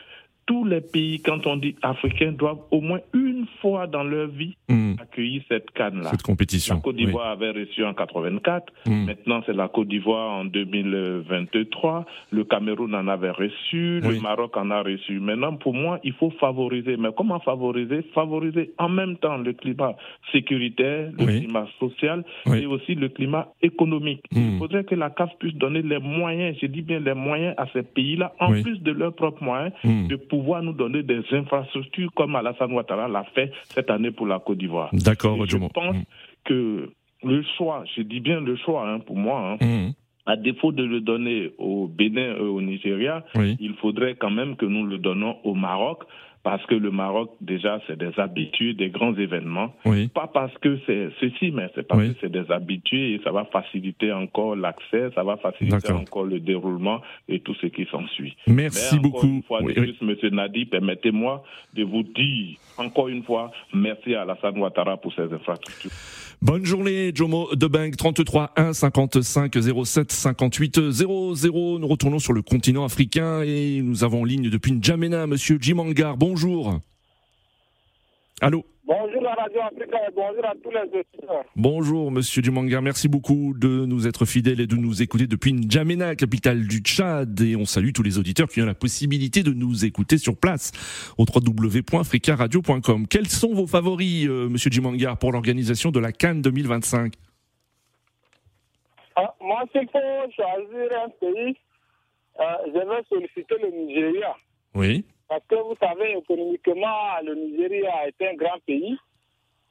tous 0.46 0.64
les 0.64 0.82
pays, 0.82 1.22
quand 1.22 1.48
on 1.48 1.58
dit 1.58 1.76
africains, 1.82 2.32
doivent 2.32 2.62
au 2.70 2.80
moins 2.80 3.00
une 3.14 3.46
fois 3.62 3.88
dans 3.88 4.04
leur 4.04 4.28
vie 4.28 4.56
hmm. 4.70 4.94
accueillir 5.02 5.42
cette 5.50 5.72
canne-là. 5.72 6.12
Cette 6.12 6.22
compétition. 6.22 6.76
La 6.76 6.82
Côte 6.82 6.96
d'Ivoire 6.96 7.32
avait 7.32 7.50
reçu 7.50 7.84
en 7.84 7.94
84. 7.94 8.72
Hmm. 8.86 9.06
Maintenant, 9.06 9.42
c'est 9.46 9.54
la 9.54 9.68
Côte 9.68 9.88
d'Ivoire 9.88 10.40
en 10.40 10.46
2023. 10.46 12.06
Le 12.32 12.44
Cameroun 12.44 12.94
en 12.94 13.08
avait 13.08 13.32
reçu. 13.32 14.00
Le 14.02 14.22
Maroc 14.22 14.56
en 14.58 14.70
a 14.70 14.84
reçu. 14.84 15.20
Maintenant, 15.20 15.56
pour 15.56 15.74
moi, 15.74 16.00
il 16.04 16.14
faut 16.14 16.32
favoriser. 16.40 16.96
Mais 16.98 17.10
comment 17.16 17.40
favoriser? 17.40 18.04
Favoriser 18.14 18.72
en 18.78 18.90
même 18.90 19.18
temps 19.18 19.38
le 19.38 19.54
climat 19.54 19.96
sécuritaire, 20.32 21.12
le 21.18 21.26
climat 21.26 21.68
social 21.80 22.24
et 22.54 22.66
aussi 22.68 22.94
le 22.94 23.10
climat 23.10 23.48
économique. 23.64 24.24
Il 24.32 24.42
hmm. 24.42 24.60
faudrait 24.60 24.84
que 24.84 24.96
la 24.96 25.10
CAF 25.10 25.32
puisse 25.40 25.56
donner 25.56 25.82
les 25.82 26.00
moyens, 26.00 26.56
je 26.62 26.68
dis 26.68 26.82
bien 26.82 27.00
les 27.00 27.14
moyens 27.16 27.56
à 27.58 27.66
ces 27.74 27.82
pays-là, 27.82 28.34
en 28.40 28.52
plus 28.62 28.80
de 28.82 28.92
leurs 28.92 29.14
propres 29.14 29.44
moyens, 29.44 29.74
de 29.84 30.16
pouvoir 30.16 30.35
pouvoir 30.36 30.62
nous 30.62 30.74
donner 30.74 31.02
des 31.02 31.22
infrastructures 31.32 32.12
comme 32.14 32.36
Alassane 32.36 32.74
Ouattara 32.74 33.08
l'a 33.08 33.24
fait 33.36 33.52
cette 33.70 33.90
année 33.90 34.12
pour 34.12 34.28
la 34.28 34.40
Côte 34.40 34.58
d'Ivoire. 34.58 34.90
D'accord, 34.92 35.38
Je 35.48 35.58
pense 35.58 35.96
mm. 35.96 36.04
que 36.44 36.90
le 37.24 37.44
choix, 37.58 37.86
je 37.96 38.02
dis 38.02 38.20
bien 38.20 38.42
le 38.42 38.58
choix 38.58 38.88
hein, 38.88 39.00
pour 39.00 39.16
moi, 39.16 39.58
hein, 39.62 39.66
mm. 39.66 39.94
à 40.26 40.36
défaut 40.36 40.74
de 40.74 40.84
le 40.84 41.00
donner 41.00 41.54
au 41.58 41.88
Bénin 41.88 42.36
et 42.36 42.42
au 42.42 42.62
Nigeria, 42.62 43.24
il 43.36 43.76
faudrait 43.82 44.16
quand 44.16 44.30
même 44.30 44.58
que 44.58 44.66
nous 44.66 44.86
le 44.86 44.98
donnons 44.98 45.38
au 45.46 45.54
Maroc 45.54 46.04
parce 46.46 46.64
que 46.68 46.76
le 46.76 46.92
Maroc, 46.92 47.32
déjà, 47.42 47.82
c'est 47.88 47.98
des 47.98 48.12
habitués 48.18 48.76
des 48.76 48.90
grands 48.90 49.16
événements. 49.16 49.74
Pas 50.14 50.30
parce 50.32 50.56
que 50.60 50.78
c'est 50.86 51.10
ceci, 51.20 51.50
mais 51.50 51.72
c'est 51.74 51.88
parce 51.88 52.04
que 52.04 52.14
c'est 52.22 52.32
des 52.32 52.52
habitués 52.52 53.16
et 53.16 53.22
ça 53.24 53.32
va 53.32 53.46
faciliter 53.46 54.14
encore 54.14 54.56
l'accès, 54.56 55.10
ça 55.16 55.24
va 55.24 55.38
faciliter 55.38 55.92
encore 55.92 56.26
le 56.26 56.40
déroulement 56.40 57.02
et 57.28 57.40
tout 57.40 57.56
ce 57.56 57.66
qui 57.66 57.88
s'ensuit. 57.90 58.38
Merci 58.46 59.00
beaucoup. 59.00 59.26
Une 59.26 59.42
fois 59.42 59.62
Monsieur 60.02 60.30
Nadi, 60.30 60.66
permettez-moi 60.66 61.44
de 61.74 61.84
vous 61.84 62.04
dire 62.04 62.60
encore 62.78 63.08
une 63.08 63.24
fois 63.24 63.52
merci 63.74 64.14
à 64.14 64.22
Alassane 64.22 64.60
Ouattara 64.60 64.98
pour 64.98 65.14
ces 65.14 65.24
infrastructures. 65.24 65.90
Bonne 66.46 66.64
journée, 66.64 67.12
Jomo 67.12 67.56
Debeng, 67.56 67.90
33 67.90 68.54
1 68.56 68.74
55 68.74 69.58
07 69.84 70.12
58 70.12 70.92
00. 70.92 71.80
Nous 71.80 71.88
retournons 71.88 72.20
sur 72.20 72.34
le 72.34 72.44
continent 72.44 72.86
africain 72.86 73.42
et 73.42 73.82
nous 73.82 74.04
avons 74.04 74.22
en 74.22 74.26
ligne 74.26 74.52
depuis 74.52 74.72
N'Djamena, 74.72 75.26
Monsieur 75.26 75.58
Jimangar. 75.60 76.18
Bonjour. 76.18 76.82
Allô? 78.42 78.64
Bonjour 78.88 79.20
la 79.24 79.34
Radio 79.34 79.62
Africa 79.62 79.98
et 80.08 80.12
bonjour 80.16 80.46
à 80.46 80.54
tous 80.62 80.70
les 80.70 80.82
auditeurs. 80.82 81.44
Bonjour 81.56 82.12
Monsieur 82.12 82.44
Dumanga, 82.44 82.82
merci 82.82 83.08
beaucoup 83.08 83.56
de 83.58 83.68
nous 83.68 84.08
être 84.08 84.26
fidèles 84.26 84.60
et 84.60 84.68
de 84.68 84.76
nous 84.76 85.02
écouter 85.02 85.26
depuis 85.26 85.54
N'Djamena, 85.54 86.16
capitale 86.16 86.68
du 86.68 86.82
Tchad. 86.82 87.42
Et 87.42 87.56
on 87.56 87.66
salue 87.66 87.94
tous 87.94 88.04
les 88.04 88.20
auditeurs 88.20 88.48
qui 88.48 88.62
ont 88.62 88.66
la 88.68 88.76
possibilité 88.76 89.42
de 89.42 89.54
nous 89.54 89.86
écouter 89.86 90.20
sur 90.20 90.38
place 90.38 90.72
au 91.18 91.26
www.africaradio.com. 91.26 93.08
Quels 93.08 93.28
sont 93.28 93.56
vos 93.56 93.66
favoris, 93.66 94.28
euh, 94.28 94.50
Monsieur 94.50 94.70
Dumanga, 94.70 95.16
pour 95.16 95.32
l'organisation 95.32 95.90
de 95.90 96.00
la 96.00 96.12
Cannes 96.12 96.44
2025 96.44 97.14
ah, 99.16 99.34
Moi, 99.42 99.64
s'il 99.72 99.90
faut 99.90 100.32
choisir 100.36 100.92
un 101.04 101.10
pays, 101.20 101.58
euh, 102.40 102.44
je 102.68 102.80
vais 102.80 103.04
solliciter 103.10 103.56
le 103.64 103.72
Nigeria. 103.72 104.36
Oui. 104.76 105.06
Parce 105.28 105.44
que 105.48 105.56
vous 105.56 105.76
savez, 105.82 106.18
économiquement, 106.18 107.20
le 107.24 107.36
Nigeria 107.36 108.08
est 108.08 108.22
un 108.28 108.36
grand 108.36 108.60
pays. 108.66 108.98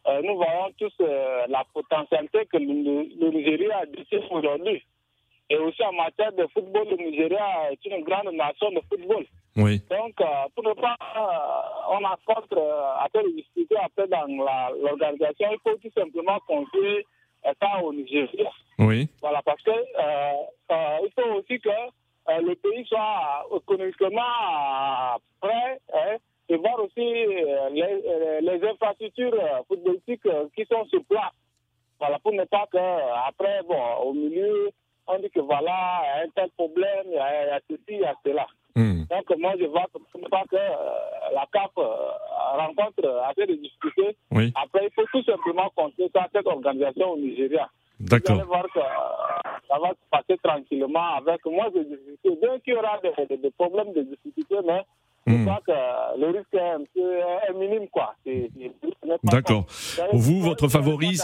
Euh, 0.06 0.20
nous 0.22 0.36
voyons 0.36 0.70
tous 0.78 0.92
euh, 1.00 1.44
la 1.48 1.64
potentialité 1.72 2.44
que 2.46 2.58
le, 2.58 3.30
Nigeria 3.30 3.86
détient 3.86 4.20
aujourd'hui. 4.30 4.82
Et 5.48 5.56
aussi 5.56 5.82
en 5.84 5.92
matière 5.92 6.32
de 6.32 6.46
football, 6.48 6.88
le 6.90 6.96
Nigeria 6.96 7.70
est 7.70 7.84
une 7.86 8.02
grande 8.02 8.32
nation 8.34 8.70
de 8.70 8.80
football. 8.88 9.24
Oui. 9.56 9.80
Donc, 9.88 10.20
euh, 10.20 10.24
pour 10.54 10.64
ne 10.64 10.72
pas, 10.72 10.96
on 11.90 12.04
a 12.04 12.18
contre, 12.26 12.58
après 13.00 13.22
discuter 13.30 13.76
après 13.82 14.08
dans 14.08 14.26
l'organisation, 14.26 15.48
il 15.52 15.58
faut 15.62 15.76
tout 15.78 15.92
simplement 15.94 16.38
confier 16.46 17.06
ça 17.60 17.82
au 17.82 17.92
Nigeria. 17.92 18.50
Oui. 18.78 19.08
Voilà, 19.20 19.42
parce 19.42 19.62
que 19.62 19.70
il 19.70 21.10
faut 21.14 21.38
aussi 21.38 21.60
que 21.60 21.70
euh, 22.28 22.40
le 22.40 22.54
pays 22.56 22.84
soit 22.86 23.46
économiquement 23.54 24.20
prêt 25.40 25.80
hein, 25.94 26.16
et 26.48 26.56
voir 26.56 26.80
aussi 26.80 27.00
euh, 27.00 27.70
les, 27.70 28.40
les, 28.40 28.68
infrastructures 28.68 29.64
footballistiques 29.68 30.28
qui 30.56 30.64
sont 30.66 30.84
sur 30.86 31.04
place. 31.04 31.32
Voilà, 31.98 32.18
pour 32.18 32.32
ne 32.32 32.44
pas 32.44 32.66
que, 32.70 32.78
après, 33.28 33.62
bon, 33.68 33.80
au 34.04 34.12
milieu, 34.12 34.70
on 35.06 35.18
dit 35.18 35.30
que 35.30 35.40
voilà, 35.40 36.02
il 36.02 36.06
y 36.06 36.20
a 36.20 36.24
un 36.24 36.28
tel 36.34 36.50
problème, 36.56 37.06
il 37.06 37.12
y 37.12 37.18
a, 37.18 37.60
ceci, 37.68 37.82
il 37.88 38.00
y 38.00 38.04
a 38.04 38.14
cela. 38.24 38.46
Hmm. 38.76 39.04
Donc, 39.04 39.38
moi, 39.38 39.52
je 39.58 39.66
vois 39.66 39.86
pas 40.30 40.44
que 40.50 40.56
euh, 40.56 41.32
la 41.32 41.46
euh, 41.78 42.10
rencontre 42.58 43.22
assez 43.28 43.46
de 43.46 43.54
difficultés. 43.54 44.16
Après, 44.56 44.86
il 44.86 44.90
faut 44.94 45.06
tout 45.12 45.22
simplement 45.22 45.70
compter 45.76 46.10
sur 46.14 46.26
cette 46.32 46.46
organisation 46.46 47.12
au 47.12 47.16
Nigeria. 47.16 47.68
D'accord. 48.00 48.34
Vous 48.34 48.40
allez 48.40 48.48
voir 48.48 48.66
que 48.74 48.80
euh, 48.80 48.82
ça 49.68 49.78
va 49.78 49.90
se 49.90 50.10
passer 50.10 50.38
tranquillement 50.42 51.16
avec 51.16 51.44
moi. 51.46 51.68
Je, 51.74 52.30
bien 52.40 52.58
qu'il 52.60 52.74
y 52.74 52.76
aura 52.76 52.98
des, 53.02 53.36
des, 53.36 53.50
problèmes, 53.50 53.92
des 53.92 54.04
difficultés, 54.04 54.56
mais 54.66 54.82
je 55.26 55.32
hmm. 55.32 55.44
crois 55.46 55.60
que 55.66 56.20
le 56.20 56.26
risque 56.26 56.54
est, 56.54 57.50
un 57.50 57.58
minime, 57.58 57.88
quoi. 57.88 58.14
D'accord. 59.24 59.66
Vous, 60.12 60.40
votre 60.42 60.68
favori, 60.68 61.18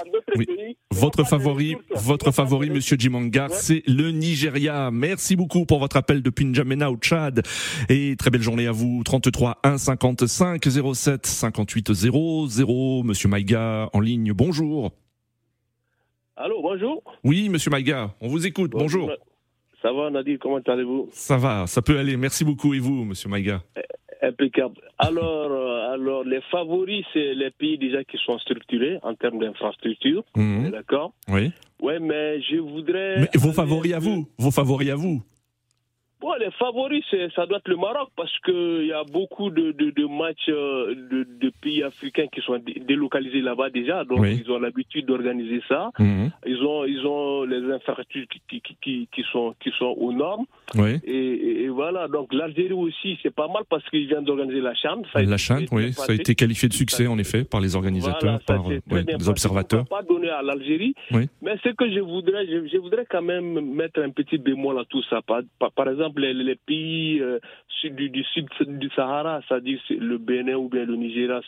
votre 0.91 1.25
favori, 1.25 1.77
votre 1.91 2.31
favori, 2.31 2.71
Monsieur 2.71 2.97
Jimangar, 2.99 3.51
c'est 3.51 3.83
le 3.87 4.11
Nigeria. 4.11 4.91
Merci 4.91 5.37
beaucoup 5.37 5.67
pour 5.67 5.81
votre 5.81 5.97
appel 5.97 6.23
depuis 6.23 6.47
N'Djamena 6.47 6.91
au 6.91 6.97
Tchad 6.97 7.43
et 7.91 8.17
très 8.17 8.31
belle 8.31 8.43
journée 8.43 8.67
à 8.67 8.73
vous. 8.73 9.03
33 9.05 9.59
1 9.65 9.77
55 9.77 10.65
07 10.95 11.27
58 11.27 11.93
00. 11.93 13.03
Monsieur 13.03 13.29
Maïga 13.29 13.91
en 13.93 14.01
ligne. 14.01 14.33
Bonjour. 14.33 14.93
Allô, 16.43 16.63
bonjour. 16.63 17.03
Oui, 17.23 17.51
Monsieur 17.51 17.71
Maïga, 17.71 18.15
on 18.19 18.29
vous 18.29 18.47
écoute. 18.47 18.71
bonjour. 18.71 19.13
Ça 19.83 19.93
va, 19.93 20.09
Nadir, 20.09 20.39
comment 20.41 20.57
allez-vous? 20.57 21.11
Ça 21.13 21.37
va, 21.37 21.67
ça 21.67 21.83
peut 21.83 21.99
aller. 21.99 22.17
Merci 22.17 22.47
beaucoup. 22.47 22.73
Et 22.73 22.79
vous, 22.79 23.05
monsieur 23.05 23.29
Maïga 23.29 23.63
eh, 23.77 24.27
Impeccable. 24.27 24.81
Alors, 24.99 25.51
euh, 25.53 25.93
alors, 25.93 26.25
les 26.25 26.41
favoris, 26.51 27.05
c'est 27.13 27.35
les 27.35 27.51
pays 27.51 27.77
déjà 27.77 28.05
qui 28.05 28.17
sont 28.25 28.39
structurés 28.39 28.99
en 29.03 29.15
termes 29.15 29.39
d'infrastructure. 29.39 30.25
Mhm. 30.35 30.71
D'accord? 30.71 31.13
Oui. 31.29 31.53
Oui, 31.83 31.95
mais 32.01 32.41
je 32.41 32.57
voudrais. 32.57 33.21
Mais 33.21 33.29
vos 33.35 33.53
favoris 33.53 33.93
à 33.93 33.99
vous 33.99 34.27
Vos 34.39 34.51
favoris 34.51 34.89
à 34.89 34.97
vous 34.97 35.23
Bon, 36.21 36.35
les 36.39 36.51
favoris, 36.59 37.03
ça 37.35 37.47
doit 37.47 37.59
être 37.59 37.69
le 37.69 37.77
Maroc 37.77 38.11
parce 38.15 38.37
qu'il 38.41 38.87
y 38.87 38.93
a 38.93 39.05
beaucoup 39.05 39.49
de, 39.49 39.73
de, 39.73 39.91
de 39.91 40.05
matchs 40.07 40.51
euh, 40.51 40.95
de, 41.11 41.27
de, 41.41 41.51
pays 41.63 41.83
africains 41.83 42.27
qui 42.27 42.43
sont 42.43 42.61
délocalisés 42.87 43.41
là-bas 43.41 43.71
déjà, 43.71 44.05
donc 44.05 44.27
ils 44.27 44.51
ont 44.51 44.59
l'habitude 44.59 45.07
d'organiser 45.07 45.63
ça. 45.67 45.91
Mhm. 45.99 46.31
Ils 46.47 46.63
ont 46.63 46.85
ils 46.85 47.07
ont 47.07 47.45
les 47.45 47.73
infrastructures 47.73 48.27
qui, 48.29 48.61
qui, 48.61 48.75
qui, 48.83 49.09
qui, 49.11 49.23
sont 49.33 49.55
qui 49.61 49.71
sont 49.79 49.95
aux 49.99 50.13
normes. 50.13 50.45
Oui. 50.75 51.01
Et, 51.05 51.63
et, 51.65 51.69
voilà, 51.69 52.07
donc 52.07 52.35
l'Algérie 52.35 52.75
aussi, 52.75 53.19
c'est 53.23 53.35
pas 53.35 53.49
mal 53.49 53.63
parce 53.71 53.89
qu'ils 53.89 54.07
viennent 54.07 54.25
d'organiser 54.25 54.61
la 54.61 54.75
Chane. 54.75 55.03
La 55.15 55.37
Chane, 55.39 55.67
oui, 55.73 55.95
ça 55.95 56.13
a 56.13 56.15
été 56.15 56.35
qualifié 56.35 56.69
de 56.69 56.75
succès 56.75 57.07
en 57.07 57.17
effet 57.17 57.45
par 57.45 57.63
les 57.63 57.77
organisateurs, 57.77 58.41
par 58.47 58.71
euh, 58.71 58.79
les 58.91 59.29
observateurs. 59.29 59.87
Pas 59.89 60.03
donné 60.03 60.29
à 60.29 60.43
l'Algérie, 60.43 60.95
mais 61.11 61.57
ce 61.65 61.71
que 61.71 61.91
je 61.91 62.01
voudrais, 62.01 62.47
je, 62.47 62.69
je, 62.69 62.77
voudrais 62.77 63.07
quand 63.09 63.23
même 63.23 63.59
mettre 63.75 64.01
un 64.01 64.11
petit 64.11 64.37
bémol 64.37 64.79
à 64.79 64.85
tout 64.85 65.03
ça. 65.09 65.23
Par, 65.23 65.41
par 65.73 65.89
exemple 65.89 66.10
les, 66.19 66.55
pays 66.55 67.21
euh, 67.21 67.39
du, 67.85 68.11
du, 68.11 68.25
sud 68.25 68.49
du 68.79 68.91
Sahara, 68.91 69.41
c'est-à-dire 69.49 69.81
le 69.91 70.19
Bénin 70.19 70.55
ou 70.55 70.69
bien 70.69 70.85
le 70.85 70.97
Nigeria, 70.97 71.41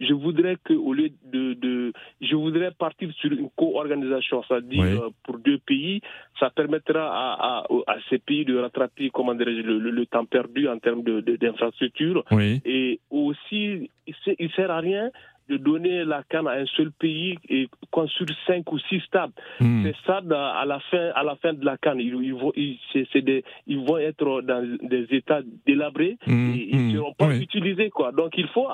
je 0.00 0.12
voudrais 0.12 0.56
que 0.62 0.74
au 0.74 0.92
lieu 0.92 1.10
de, 1.24 1.54
de 1.54 1.92
je 2.20 2.34
voudrais 2.34 2.70
partir 2.72 3.10
sur 3.14 3.32
une 3.32 3.50
co-organisation, 3.56 4.42
c'est-à-dire 4.46 4.84
euh, 4.84 5.08
pour 5.24 5.38
deux 5.38 5.58
pays, 5.58 6.00
ça 6.38 6.50
permettra 6.50 7.08
à, 7.08 7.66
à, 7.86 7.96
ces 8.10 8.18
pays 8.18 8.44
de 8.44 8.56
rattraper 8.58 9.10
comment 9.10 9.32
le, 9.32 9.78
le, 9.78 10.06
temps 10.06 10.24
perdu 10.24 10.68
en 10.68 10.78
termes 10.78 11.02
d'infrastructures. 11.02 12.24
De, 12.30 12.60
et 12.64 13.00
aussi 13.10 13.90
il 14.06 14.14
ne 14.46 14.48
sert 14.48 14.70
à 14.70 14.80
rien 14.80 15.10
de 15.48 15.56
donner 15.56 16.04
la 16.04 16.22
canne 16.28 16.46
à 16.46 16.52
un 16.52 16.66
seul 16.76 16.90
pays 16.92 17.36
et 17.48 17.68
construire 17.90 18.36
cinq 18.46 18.70
ou 18.72 18.78
six 18.88 19.00
stades. 19.00 19.30
Hmm. 19.60 19.84
Ces 19.84 19.94
stades, 20.02 20.32
à 20.32 20.64
la 20.66 20.80
fin, 20.90 21.10
à 21.14 21.22
la 21.22 21.36
fin 21.36 21.52
de 21.52 21.64
la 21.64 21.76
canne, 21.76 22.00
ils, 22.00 22.14
ils 22.22 22.34
vont, 22.34 22.52
ils, 22.56 22.78
des, 23.22 23.44
ils 23.66 23.78
vont 23.78 23.98
être 23.98 24.42
dans 24.42 24.78
des 24.82 25.06
états 25.10 25.40
délabrés 25.66 26.18
hmm. 26.26 26.54
et 26.54 26.68
ils 26.72 26.76
ne 26.76 26.92
hmm. 26.92 26.96
seront 26.96 27.14
pas 27.14 27.34
utilisés. 27.34 27.90
Quoi. 27.90 28.12
Donc 28.12 28.32
il 28.36 28.46
faut 28.48 28.66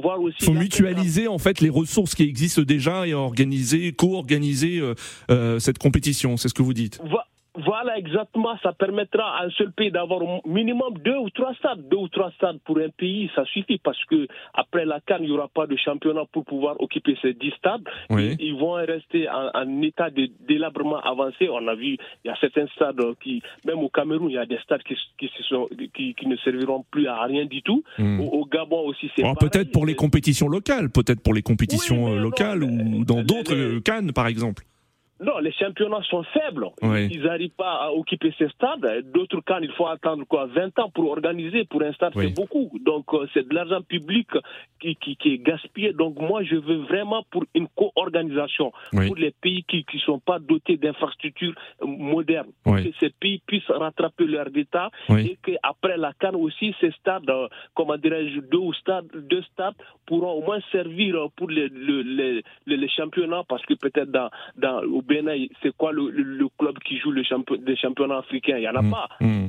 voir 0.00 0.20
aussi. 0.20 0.36
Il 0.40 0.44
faut 0.46 0.52
mutualiser 0.52 1.28
en 1.28 1.38
fait 1.38 1.60
les 1.60 1.70
ressources 1.70 2.14
qui 2.14 2.24
existent 2.24 2.62
déjà 2.62 3.06
et 3.06 3.14
organiser, 3.14 3.92
co-organiser 3.92 4.78
euh, 4.78 4.94
euh, 5.30 5.58
cette 5.58 5.78
compétition. 5.78 6.36
C'est 6.36 6.48
ce 6.48 6.54
que 6.54 6.62
vous 6.62 6.74
dites. 6.74 7.00
Voilà, 7.64 7.98
exactement. 7.98 8.56
Ça 8.62 8.72
permettra 8.72 9.38
à 9.38 9.46
un 9.46 9.50
seul 9.50 9.72
pays 9.72 9.90
d'avoir 9.90 10.22
au 10.22 10.40
minimum 10.46 10.94
deux 11.04 11.16
ou 11.16 11.30
trois 11.30 11.54
stades. 11.54 11.88
Deux 11.88 11.96
ou 11.96 12.08
trois 12.08 12.30
stades 12.32 12.58
pour 12.64 12.78
un 12.78 12.90
pays, 12.90 13.30
ça 13.34 13.44
suffit 13.46 13.78
parce 13.78 14.02
que 14.06 14.26
après 14.54 14.84
la 14.84 15.00
Cannes, 15.00 15.22
il 15.22 15.30
n'y 15.30 15.36
aura 15.36 15.48
pas 15.48 15.66
de 15.66 15.76
championnat 15.76 16.24
pour 16.32 16.44
pouvoir 16.44 16.80
occuper 16.80 17.16
ces 17.22 17.34
dix 17.34 17.52
stades. 17.58 17.84
Ils 18.10 18.56
vont 18.58 18.72
rester 18.72 19.28
en, 19.28 19.82
état 19.82 20.10
de 20.10 20.28
délabrement 20.46 21.00
avancé. 21.00 21.48
On 21.48 21.66
a 21.68 21.74
vu, 21.74 21.96
il 22.24 22.28
y 22.28 22.30
a 22.30 22.36
certains 22.40 22.66
stades 22.74 23.00
qui, 23.22 23.42
même 23.64 23.78
au 23.78 23.88
Cameroun, 23.88 24.30
il 24.30 24.34
y 24.34 24.38
a 24.38 24.46
des 24.46 24.58
stades 24.58 24.82
qui, 24.82 24.96
qui, 25.18 25.30
sont, 25.48 25.68
qui, 25.94 26.14
qui 26.14 26.26
ne 26.26 26.36
serviront 26.36 26.84
plus 26.90 27.06
à 27.06 27.22
rien 27.24 27.46
du 27.46 27.62
tout. 27.62 27.82
Hmm. 27.98 28.20
Au, 28.20 28.44
Gabon 28.46 28.86
aussi, 28.86 29.10
c'est 29.16 29.22
Peut-être 29.40 29.72
pour 29.72 29.86
les 29.86 29.94
compétitions 29.94 30.48
locales, 30.48 30.90
peut-être 30.90 31.22
pour 31.22 31.34
les 31.34 31.42
compétitions 31.42 32.12
euh, 32.12 32.20
locales 32.20 32.62
ou 32.62 33.04
dans 33.04 33.22
d'autres 33.22 33.78
Cannes, 33.80 34.12
par 34.12 34.26
exemple. 34.26 34.64
Non, 35.18 35.38
les 35.38 35.52
championnats 35.52 36.02
sont 36.10 36.22
faibles. 36.24 36.66
Ils 36.82 37.22
n'arrivent 37.22 37.56
pas 37.56 37.84
à 37.84 37.90
occuper 37.90 38.34
ces 38.38 38.48
stades. 38.48 39.10
D'autres 39.12 39.40
cas, 39.40 39.58
il 39.62 39.72
faut 39.72 39.86
attendre 39.86 40.24
quoi 40.28 40.46
20 40.46 40.78
ans 40.78 40.90
pour 40.90 41.10
organiser. 41.10 41.64
Pour 41.64 41.82
un 41.82 41.92
stade, 41.92 42.12
c'est 42.14 42.34
beaucoup. 42.34 42.70
Donc, 42.84 43.06
euh, 43.14 43.26
c'est 43.32 43.48
de 43.48 43.54
l'argent 43.54 43.80
public 43.80 44.28
qui, 44.78 44.96
qui, 44.96 45.16
qui, 45.16 45.34
est 45.34 45.38
gaspillé. 45.38 45.92
Donc, 45.92 46.20
moi, 46.20 46.42
je 46.42 46.56
veux 46.56 46.82
vraiment 46.82 47.24
pour 47.30 47.44
une 47.54 47.66
co-organisation 47.74 48.72
pour 48.92 49.16
les 49.16 49.30
pays 49.30 49.64
qui 49.64 49.86
ne 49.92 49.98
sont 50.00 50.18
pas 50.18 50.38
dotés 50.38 50.76
d'infrastructures 50.76 51.54
modernes. 51.82 52.50
Pour 52.62 52.76
que 52.76 52.92
ces 53.00 53.10
pays 53.10 53.40
puissent 53.46 53.70
rattraper 53.70 54.26
leur 54.26 54.48
état 54.54 54.90
et 55.10 55.38
qu'après 55.42 55.96
la 55.96 56.12
Cannes 56.18 56.36
aussi, 56.36 56.74
ces 56.80 56.90
stades, 56.92 57.28
euh, 57.28 57.48
comment 57.74 57.96
dirais-je, 57.96 58.40
deux, 58.40 58.72
stades, 58.80 59.08
deux 59.14 59.42
stades 59.52 59.74
pourront 60.06 60.32
au 60.32 60.42
moins 60.42 60.60
servir 60.72 61.28
pour 61.36 61.50
les, 61.50 61.68
les, 61.68 62.42
les, 62.66 62.88
championnats 62.88 63.42
parce 63.48 63.64
que 63.66 63.74
peut-être 63.74 64.10
dans, 64.10 64.30
dans, 64.56 64.80
Bénin, 65.06 65.46
c'est 65.62 65.74
quoi 65.76 65.92
le, 65.92 66.10
le, 66.10 66.46
club 66.58 66.78
qui 66.80 66.98
joue 66.98 67.10
le 67.10 67.22
champion, 67.22 67.56
des 67.56 67.76
championnats 67.76 68.18
africains? 68.18 68.56
Il 68.56 68.60
n'y 68.60 68.68
en 68.68 68.74
a 68.74 68.82
mm. 68.82 68.90
pas. 68.90 69.08
Mm. 69.20 69.46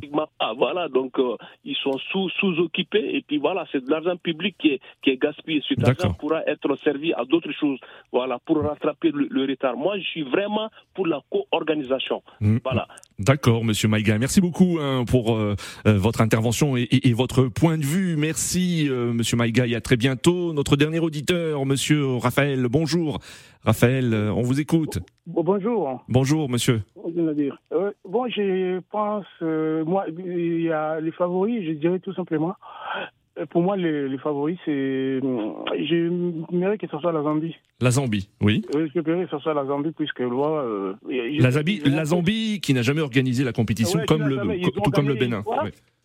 Voilà, 0.57 0.87
donc 0.87 1.19
euh, 1.19 1.35
ils 1.65 1.75
sont 1.75 1.97
sous, 2.11 2.29
sous-occupés 2.29 3.15
et 3.15 3.21
puis 3.21 3.37
voilà, 3.37 3.65
c'est 3.71 3.83
de 3.83 3.89
l'argent 3.89 4.15
public 4.17 4.55
qui 4.59 4.69
est, 4.73 4.81
qui 5.01 5.11
est 5.11 5.17
gaspillé. 5.21 5.61
Cet 5.67 5.87
argent 5.87 6.13
pourra 6.13 6.43
être 6.47 6.75
servi 6.83 7.13
à 7.13 7.25
d'autres 7.25 7.51
choses, 7.51 7.79
voilà, 8.11 8.39
pour 8.45 8.61
rattraper 8.61 9.11
le, 9.11 9.45
retard. 9.45 9.75
Moi, 9.77 9.97
je 9.99 10.03
suis 10.03 10.23
vraiment 10.23 10.69
pour 10.93 11.07
la 11.07 11.21
co-organisation. 11.29 12.21
Mm. 12.39 12.57
Voilà. 12.63 12.87
D'accord, 13.19 13.65
Monsieur 13.65 13.87
Maïga. 13.87 14.17
Merci 14.17 14.41
beaucoup 14.41 14.77
hein, 14.79 15.03
pour 15.07 15.35
euh, 15.35 15.55
euh, 15.87 15.97
votre 15.97 16.21
intervention 16.21 16.77
et, 16.77 16.87
et, 16.91 17.13
votre 17.13 17.45
point 17.45 17.77
de 17.77 17.83
vue. 17.83 18.15
Merci, 18.15 18.87
Monsieur 18.91 19.37
Maïga. 19.37 19.65
Et 19.65 19.75
à 19.75 19.81
très 19.81 19.97
bientôt. 19.97 20.53
Notre 20.53 20.75
dernier 20.75 20.99
auditeur, 20.99 21.65
Monsieur 21.65 22.15
Raphaël. 22.17 22.67
Bonjour, 22.69 23.19
Raphaël. 23.63 24.13
On 24.13 24.41
vous 24.41 24.59
écoute. 24.59 24.99
Bonjour. 25.25 26.03
Bonjour, 26.07 26.49
monsieur. 26.49 26.83
Euh, 27.73 27.91
bon, 28.05 28.27
je 28.29 28.79
pense, 28.91 29.25
euh, 29.41 29.83
moi, 29.85 30.05
il 30.09 30.61
y 30.61 30.71
a 30.71 30.99
les 30.99 31.11
favoris, 31.11 31.65
je 31.65 31.71
dirais 31.71 31.99
tout 31.99 32.13
simplement. 32.13 32.55
Euh, 33.39 33.45
pour 33.45 33.61
moi, 33.61 33.77
les, 33.77 34.17
favoris, 34.17 34.57
c'est. 34.65 35.19
J'aimerais 35.79 36.77
que 36.77 36.87
ce 36.87 36.97
soit 36.97 37.11
la 37.11 37.23
Zambie. 37.23 37.55
La 37.81 37.91
Zambie, 37.91 38.29
oui. 38.41 38.63
Oui, 38.73 38.91
j'aimerais 38.93 39.25
que 39.25 39.31
ce 39.31 39.39
soit 39.39 39.53
la 39.53 39.65
Zambie, 39.65 39.91
puisque 39.91 40.19
loi. 40.19 40.65
la, 41.09 41.51
Zambie, 41.51 41.81
la 41.85 42.05
Zambie, 42.05 42.59
qui 42.61 42.73
n'a 42.73 42.81
jamais 42.81 43.01
organisé 43.01 43.43
la 43.43 43.53
compétition, 43.53 43.99
comme 44.07 44.27
le, 44.27 44.61
tout 44.71 44.91
comme 44.91 45.07
le 45.07 45.15
Bénin. 45.15 45.43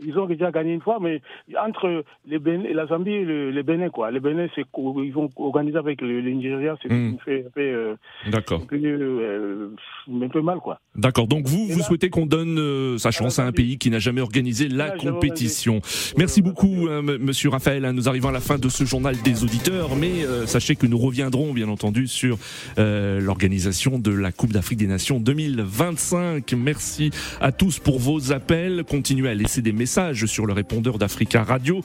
Ils 0.05 0.19
ont 0.19 0.27
déjà 0.27 0.51
gagné 0.51 0.73
une 0.73 0.81
fois, 0.81 0.99
mais 1.01 1.21
entre 1.59 2.05
les 2.27 2.39
la 2.73 2.87
Zambie 2.87 3.13
et 3.13 3.25
le, 3.25 3.51
les 3.51 3.63
Bénin, 3.63 3.89
quoi. 3.91 4.11
Les 4.11 4.21
Bénin, 4.21 4.47
c'est 4.55 4.65
ils 4.77 5.13
vont 5.13 5.31
organiser 5.37 5.79
avec 5.79 6.01
le, 6.01 6.21
Nigeria, 6.21 6.77
c'est 6.83 6.89
fait 6.89 7.45
un 7.47 7.51
peu, 7.51 7.61
euh, 7.61 7.95
D'accord. 8.31 8.63
Euh, 8.73 9.69
un, 10.11 10.29
peu 10.29 10.41
mal, 10.41 10.59
quoi. 10.59 10.81
D'accord. 10.97 11.27
Donc 11.27 11.47
vous, 11.47 11.67
vous 11.69 11.81
souhaitez 11.81 12.11
qu'on 12.11 12.27
donne 12.27 12.59
euh, 12.59 12.99
sa 12.99 13.11
chance 13.11 13.39
à 13.39 13.47
un 13.47 13.53
pays 13.53 13.79
qui 13.79 13.91
n'a 13.91 13.99
jamais 13.99 14.21
organisé 14.21 14.69
la 14.69 14.91
compétition. 14.91 15.81
Merci 16.17 16.43
beaucoup, 16.43 16.89
hein, 16.91 17.03
Monsieur 17.03 17.51
Raphaël. 17.51 17.85
Hein. 17.85 17.93
Nous 17.93 18.09
arrivons 18.09 18.29
à 18.29 18.33
la 18.33 18.41
fin 18.41 18.59
de 18.59 18.69
ce 18.69 18.85
journal 18.85 19.17
des 19.23 19.45
auditeurs, 19.45 19.97
mais 19.97 20.25
sachez 20.47 20.77
que 20.77 20.87
nous 20.87 20.99
reviendrons, 20.99 21.53
bien 21.53 21.69
entendu, 21.69 22.07
sur 22.07 22.39
l'organisation 22.77 23.99
de 23.99 24.13
la 24.13 24.33
Coupe 24.33 24.53
d'Afrique 24.53 24.79
des 24.79 24.87
Nations 24.87 25.21
2025. 25.21 26.53
Merci 26.57 27.11
à 27.41 27.53
tous 27.53 27.79
pour 27.79 27.99
vos 27.99 28.33
appels. 28.33 28.85
Continuez 28.89 29.29
à 29.29 29.35
laisser 29.35 29.63
des 29.63 29.73
messages 29.73 29.92
sur 30.27 30.47
le 30.47 30.53
répondeur 30.55 30.99
d'Africa 30.99 31.43
Radio 31.43 31.83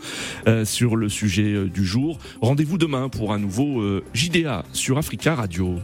euh, 0.47 0.63
sur 0.63 0.95
le 0.95 1.09
sujet 1.09 1.53
euh, 1.53 1.67
du 1.67 1.85
jour. 1.85 2.19
Rendez-vous 2.41 2.77
demain 2.77 3.09
pour 3.09 3.33
un 3.33 3.39
nouveau 3.39 3.81
euh, 3.81 4.03
JDA 4.13 4.63
sur 4.71 4.97
Africa 4.97 5.35
Radio. 5.35 5.79